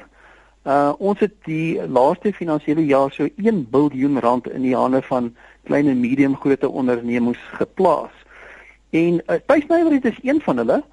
Uh 0.64 0.92
ons 0.98 1.18
het 1.20 1.34
die 1.44 1.86
laaste 1.88 2.32
finansiële 2.32 2.86
jaar 2.86 3.12
so 3.12 3.28
1 3.36 3.66
miljard 3.70 4.22
rand 4.22 4.48
in 4.48 4.62
die 4.62 4.76
hande 4.76 5.02
van 5.02 5.34
klein 5.64 5.88
en 5.88 6.00
medium 6.00 6.36
grootte 6.36 6.68
ondernemings 6.68 7.38
geplaas. 7.52 8.14
En 8.90 9.20
uh, 9.26 9.36
tuisnywerheid 9.46 10.04
is 10.04 10.18
een 10.22 10.40
van 10.40 10.56
hulle. 10.56 10.84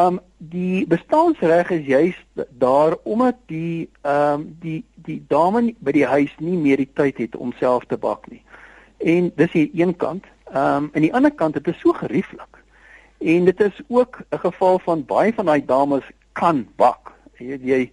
Um 0.00 0.20
die 0.38 0.86
bestaansreg 0.86 1.70
is 1.70 1.86
juis 1.86 2.18
daar 2.48 2.96
omdat 3.02 3.36
die 3.46 3.90
um 4.02 4.56
die 4.60 4.84
die 4.94 5.18
dame 5.28 5.74
by 5.78 5.92
die 5.92 6.06
huis 6.06 6.32
nie 6.38 6.56
meer 6.56 6.80
die 6.80 6.92
tyd 6.94 7.18
het 7.18 7.36
om 7.36 7.52
self 7.58 7.84
te 7.90 7.98
bak 7.98 8.28
nie. 8.30 8.42
En 8.98 9.32
dis 9.36 9.52
hier 9.52 9.70
een 9.74 9.96
kant. 9.96 10.24
Um 10.48 10.90
aan 10.92 11.06
die 11.06 11.14
ander 11.14 11.34
kant 11.34 11.58
dit 11.58 11.68
is 11.72 11.80
so 11.80 11.92
gerieflik. 11.92 12.62
En 13.18 13.44
dit 13.44 13.60
is 13.60 13.82
ook 13.88 14.22
'n 14.30 14.38
geval 14.38 14.78
van 14.78 15.04
baie 15.04 15.34
van 15.34 15.46
daai 15.46 15.64
dames 15.64 16.04
kan 16.32 16.66
bak. 16.76 17.12
Jy 17.38 17.58
jy 17.62 17.90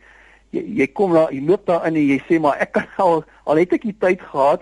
jy, 0.49 0.63
jy 0.79 0.87
kom 0.87 1.13
daar, 1.13 1.33
jy 1.33 1.43
loop 1.45 1.65
daar 1.65 1.85
in 1.87 1.95
en 1.95 2.07
jy 2.07 2.21
sê 2.29 2.39
maar 2.39 2.57
ek 2.59 2.71
kan 2.71 2.87
al 2.97 3.23
al 3.43 3.55
het 3.55 3.73
ek 3.73 3.81
die 3.81 3.97
tyd 3.99 4.21
gehad 4.21 4.61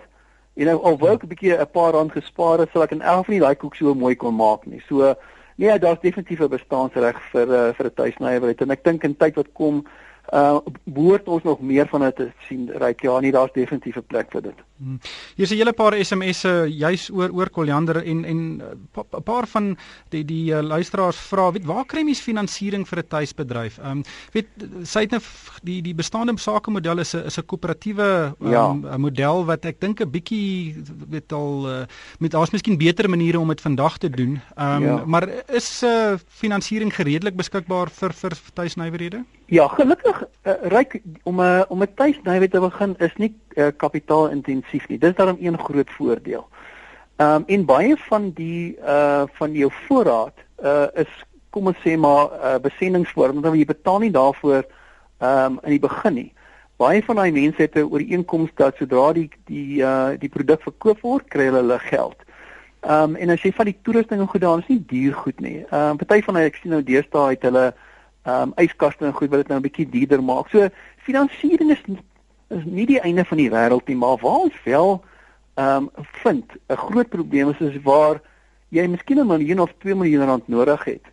en 0.55 0.65
nou 0.65 0.81
al 0.84 0.97
wou 0.97 1.13
ek 1.13 1.23
'n 1.23 1.27
bietjie 1.27 1.58
'n 1.58 1.71
paar 1.71 1.93
rand 1.93 2.12
gespaar 2.12 2.60
het 2.60 2.69
sodat 2.71 2.91
ek 2.91 2.97
in 2.97 3.01
elk 3.01 3.25
geval 3.25 3.34
nie 3.34 3.45
daai 3.45 3.55
koek 3.55 3.75
so 3.75 3.93
mooi 3.93 4.15
kon 4.15 4.36
maak 4.36 4.65
nie. 4.65 4.81
So 4.88 5.15
Nee, 5.55 5.79
daar's 5.79 6.01
definitief 6.01 6.39
'n 6.39 6.49
bestaansreg 6.49 7.21
vir 7.31 7.47
uh, 7.47 7.73
vir 7.73 7.85
'n 7.85 7.93
tuisnywerheid 7.93 8.61
en 8.61 8.71
ek 8.71 8.83
dink 8.83 9.03
in 9.03 9.15
tyd 9.15 9.35
wat 9.35 9.51
kom 9.53 9.85
uh 10.33 10.57
behoort 10.83 11.27
ons 11.27 11.43
nog 11.43 11.59
meer 11.61 11.87
van 11.87 12.01
dit 12.01 12.15
te 12.15 12.31
sien. 12.47 12.69
Ryk 12.73 13.01
ja, 13.01 13.19
nie 13.19 13.31
daar's 13.31 13.53
definitief 13.53 13.95
'n 13.95 14.07
plek 14.07 14.31
vir 14.31 14.41
dit. 14.41 14.59
Hmm. 14.75 14.99
Hier's 15.38 15.51
'n 15.51 15.55
hele 15.55 15.71
paar 15.71 15.95
SMS'e 15.95 16.67
juis 16.67 17.07
oor 17.09 17.31
oor 17.31 17.49
koliander 17.49 18.03
en 18.03 18.25
en 18.25 18.39
'n 18.59 18.61
uh, 18.61 19.19
paar 19.23 19.47
van 19.47 19.77
die 20.09 20.25
die 20.25 20.51
uh, 20.51 20.59
luisteraars 20.59 21.15
vra, 21.15 21.51
weet 21.51 21.65
waar 21.65 21.85
kry 21.85 22.03
mens 22.03 22.19
finansiering 22.19 22.83
vir 22.88 22.99
'n 22.99 23.07
tuisbedryf? 23.07 23.77
Ehm 23.79 23.91
um, 23.91 24.03
weet 24.33 24.47
sy 24.83 24.99
het 25.07 25.11
nou 25.11 25.21
die 25.63 25.81
die 25.81 25.95
bestaande 25.95 26.35
sakemodel 26.35 26.99
is 26.99 27.15
'n 27.15 27.23
is 27.25 27.38
'n 27.38 27.45
koöperatiewe 27.45 28.35
um, 28.41 28.51
ja. 28.51 28.97
model 28.97 29.45
wat 29.45 29.65
ek 29.65 29.79
dink 29.79 30.01
'n 30.01 30.11
bietjie 30.11 30.75
weet 31.07 31.31
al 31.31 31.67
uh, 31.67 31.85
met 32.19 32.31
daar's 32.31 32.51
miskien 32.51 32.77
beter 32.77 33.09
maniere 33.09 33.39
om 33.39 33.47
dit 33.47 33.61
vandag 33.61 33.97
te 33.97 34.09
doen. 34.09 34.41
Ehm 34.57 34.75
um, 34.75 34.83
ja. 34.83 35.05
maar 35.05 35.29
is 35.47 35.83
uh, 35.83 36.17
finansiering 36.27 36.91
redelik 36.91 37.35
beskikbaar 37.35 37.89
vir 37.89 38.11
vir 38.11 38.31
tuisnywerhede? 38.53 39.23
Ja, 39.47 39.67
gelukkig 39.67 40.23
uh, 40.43 40.53
ryk 40.67 41.01
om 41.23 41.39
'n 41.39 41.43
uh, 41.43 41.63
om 41.69 41.81
'n 41.81 41.93
tuisnywerheid 41.95 42.51
te 42.51 42.59
begin 42.59 42.95
is 42.97 43.15
nie 43.15 43.31
uh, 43.55 43.67
kapitaalintensief 43.77 44.64
nie. 44.88 44.97
Dis 44.97 45.15
daarom 45.15 45.38
een 45.39 45.60
groot 45.60 45.89
voordeel. 45.89 46.47
Ehm 47.15 47.36
um, 47.36 47.43
en 47.47 47.65
baie 47.65 47.97
van 47.97 48.32
die 48.36 48.78
uh 48.82 49.23
van 49.34 49.54
jou 49.54 49.71
voorraad 49.88 50.36
uh 50.63 50.88
is 50.93 51.12
kom 51.49 51.67
ons 51.67 51.78
sê 51.84 51.97
maar 51.97 52.32
uh 52.43 52.56
besendingsvoorraad, 52.60 53.39
want 53.39 53.56
jy 53.56 53.65
betaal 53.65 53.99
nie 53.99 54.12
daarvoor 54.12 54.65
ehm 55.17 55.45
um, 55.45 55.60
in 55.63 55.69
die 55.69 55.80
begin 55.80 56.13
nie. 56.13 56.32
Baie 56.78 57.04
van 57.04 57.15
daai 57.15 57.32
mense 57.32 57.62
het 57.62 57.75
'n 57.75 57.88
ooreenkoms 57.88 58.51
dat 58.56 58.75
sodra 58.75 59.13
die 59.13 59.30
die 59.45 59.80
uh 59.82 60.19
die 60.19 60.30
produk 60.30 60.62
verkoop 60.62 60.99
word, 61.01 61.28
kry 61.28 61.45
hulle 61.45 61.63
hulle 61.63 61.80
geld. 61.80 62.17
Ehm 62.82 63.04
um, 63.04 63.15
en 63.15 63.30
as 63.30 63.41
jy 63.41 63.51
van 63.51 63.65
die 63.65 63.78
toerusting 63.82 64.19
en 64.21 64.28
goed 64.28 64.41
daar 64.41 64.60
is 64.60 64.67
nie 64.67 64.84
duur 64.88 65.13
goed 65.13 65.39
nie. 65.39 65.63
Ehm 65.69 65.89
um, 65.89 65.97
party 65.97 66.21
van 66.21 66.36
hulle 66.36 66.51
ek 66.51 66.60
sien 66.62 66.71
nou 66.71 66.84
deesdae 66.84 67.30
het 67.30 67.47
hulle 67.47 67.73
ehm 68.25 68.41
um, 68.41 68.54
yskaste 68.58 69.06
en 69.06 69.13
goed 69.13 69.30
wat 69.30 69.39
dit 69.39 69.47
nou 69.47 69.58
'n 69.60 69.67
bietjie 69.69 69.89
duurder 69.89 70.23
maak. 70.23 70.49
So 70.49 70.67
finansiering 70.97 71.71
is 71.71 71.82
is 72.55 72.65
nie 72.65 72.85
die 72.85 72.99
einde 72.99 73.25
van 73.25 73.37
die 73.37 73.49
wêreld 73.51 73.87
nie, 73.87 73.97
maar 73.99 74.17
waar 74.21 74.47
ons 74.47 74.63
wel 74.63 75.03
ehm 75.55 75.87
um, 75.87 76.05
vind 76.23 76.45
'n 76.67 76.75
groot 76.75 77.09
probleem 77.09 77.49
is 77.49 77.59
is 77.59 77.81
waar 77.83 78.21
jy 78.69 78.87
miskien 78.87 79.19
'n 79.19 79.27
miljoen 79.27 79.59
of 79.59 79.73
2 79.77 79.95
miljoen 79.95 80.25
rand 80.25 80.47
nodig 80.47 80.83
het. 80.83 81.05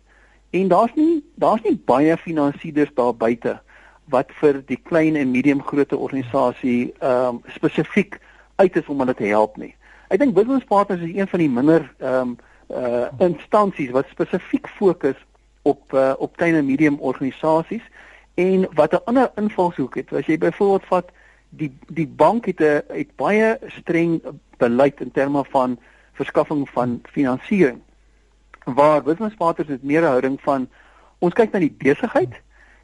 En 0.49 0.67
daar's 0.67 0.93
nie 0.95 1.23
daar's 1.35 1.61
nie 1.61 1.81
baie 1.85 2.17
finansierders 2.17 2.93
daar 2.93 3.15
buite 3.15 3.61
wat 4.05 4.31
vir 4.39 4.61
die 4.65 4.79
klein 4.83 5.15
en 5.15 5.31
medium 5.31 5.61
grootte 5.63 5.97
organisasie 5.97 6.93
ehm 6.99 7.27
um, 7.27 7.41
spesifiek 7.47 8.19
uit 8.55 8.75
is 8.75 8.87
om 8.87 8.99
hulle 8.99 9.13
te 9.13 9.25
help 9.25 9.57
nie. 9.57 9.75
Ek 10.07 10.19
dink 10.19 10.33
Business 10.33 10.65
Partners 10.65 11.01
is 11.01 11.15
een 11.15 11.27
van 11.27 11.39
die 11.39 11.49
minder 11.49 11.93
ehm 11.99 12.19
um, 12.19 12.37
uh 12.69 13.07
instansies 13.19 13.91
wat 13.91 14.07
spesifiek 14.09 14.67
fokus 14.67 15.19
op 15.61 15.93
uh, 15.93 16.13
op 16.17 16.37
klein 16.37 16.55
en 16.55 16.65
medium 16.65 16.99
organisasies 16.99 17.83
en 18.33 18.67
wat 18.73 18.93
'n 18.93 19.03
ander 19.05 19.31
invalshoek 19.35 19.95
het. 19.95 20.13
As 20.13 20.25
jy 20.25 20.37
byvoorbeeld 20.37 20.85
vat 20.85 21.11
die 21.57 21.71
die 21.87 22.07
bank 22.07 22.45
het 22.45 22.59
'n 22.59 22.81
het 22.87 23.15
baie 23.15 23.57
streng 23.67 24.21
beleid 24.57 25.01
in 25.01 25.11
terme 25.11 25.43
van 25.49 25.79
verskaffing 26.13 26.69
van 26.69 27.01
finansiering. 27.03 27.81
Waar 28.63 29.03
Business 29.03 29.35
Partners 29.35 29.69
het 29.69 29.83
meer 29.83 30.01
'n 30.01 30.13
houding 30.13 30.41
van 30.41 30.69
ons 31.19 31.33
kyk 31.33 31.51
na 31.51 31.59
die 31.59 31.75
besigheid 31.77 32.41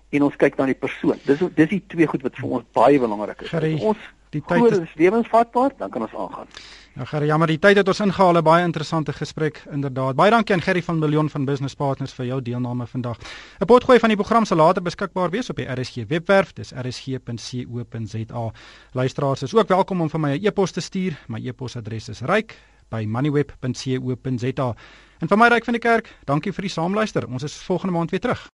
en 0.09 0.23
ons 0.23 0.35
kyk 0.35 0.55
na 0.57 0.65
die 0.65 0.75
persoon. 0.75 1.17
Dis 1.25 1.39
dis 1.55 1.69
die 1.69 1.83
twee 1.87 2.07
goed 2.07 2.21
wat 2.21 2.35
vir 2.35 2.49
ons 2.49 2.65
baie 2.71 2.99
belangrik 2.99 3.41
is. 3.41 3.49
Gerrie, 3.49 3.81
ons 3.81 3.97
die 4.29 4.43
tyd 4.45 4.79
is 4.81 4.93
lewensvatbaar, 4.93 5.71
dan 5.77 5.89
kan 5.89 6.01
ons 6.01 6.15
aangaan. 6.15 6.47
Ja 6.97 7.05
Gerry, 7.05 7.27
jammer 7.29 7.45
die 7.47 7.59
tyd 7.61 7.77
het 7.77 7.87
ons 7.87 7.99
ingehaal, 8.01 8.37
'n 8.37 8.43
baie 8.43 8.63
interessante 8.65 9.13
gesprek 9.13 9.63
inderdaad. 9.71 10.15
Baie 10.15 10.31
dankie 10.31 10.55
aan 10.55 10.61
Gerry 10.61 10.81
van 10.81 10.99
Million 10.99 11.29
van 11.29 11.45
Business 11.45 11.75
Partners 11.75 12.13
vir 12.13 12.25
jou 12.25 12.41
deelname 12.41 12.87
vandag. 12.87 13.17
'n 13.61 13.65
Potgooi 13.65 13.99
van 13.99 14.09
die 14.09 14.17
program 14.17 14.45
sal 14.45 14.57
later 14.57 14.81
beskikbaar 14.81 15.29
wees 15.29 15.49
op 15.49 15.55
die 15.55 15.65
RSG 15.65 15.95
webwerf, 16.07 16.53
dis 16.53 16.71
rsg.co.za. 16.71 18.51
Luisteraars 18.91 19.43
is 19.43 19.55
ook 19.55 19.67
welkom 19.67 20.01
om 20.01 20.09
vir 20.09 20.19
my 20.19 20.37
'n 20.37 20.45
e-pos 20.45 20.71
te 20.71 20.81
stuur. 20.81 21.17
My 21.27 21.47
e-posadres 21.47 22.09
is 22.09 22.21
ryk@moneyweb.co.za. 22.21 24.75
En 25.19 25.27
vir 25.27 25.37
my 25.37 25.47
ryk 25.47 25.65
van 25.65 25.73
die 25.73 25.81
kerk, 25.81 26.15
dankie 26.25 26.53
vir 26.53 26.61
die 26.61 26.71
saamluister. 26.71 27.27
Ons 27.27 27.43
is 27.43 27.53
volgende 27.53 27.93
maand 27.93 28.11
weer 28.11 28.19
terug. 28.19 28.47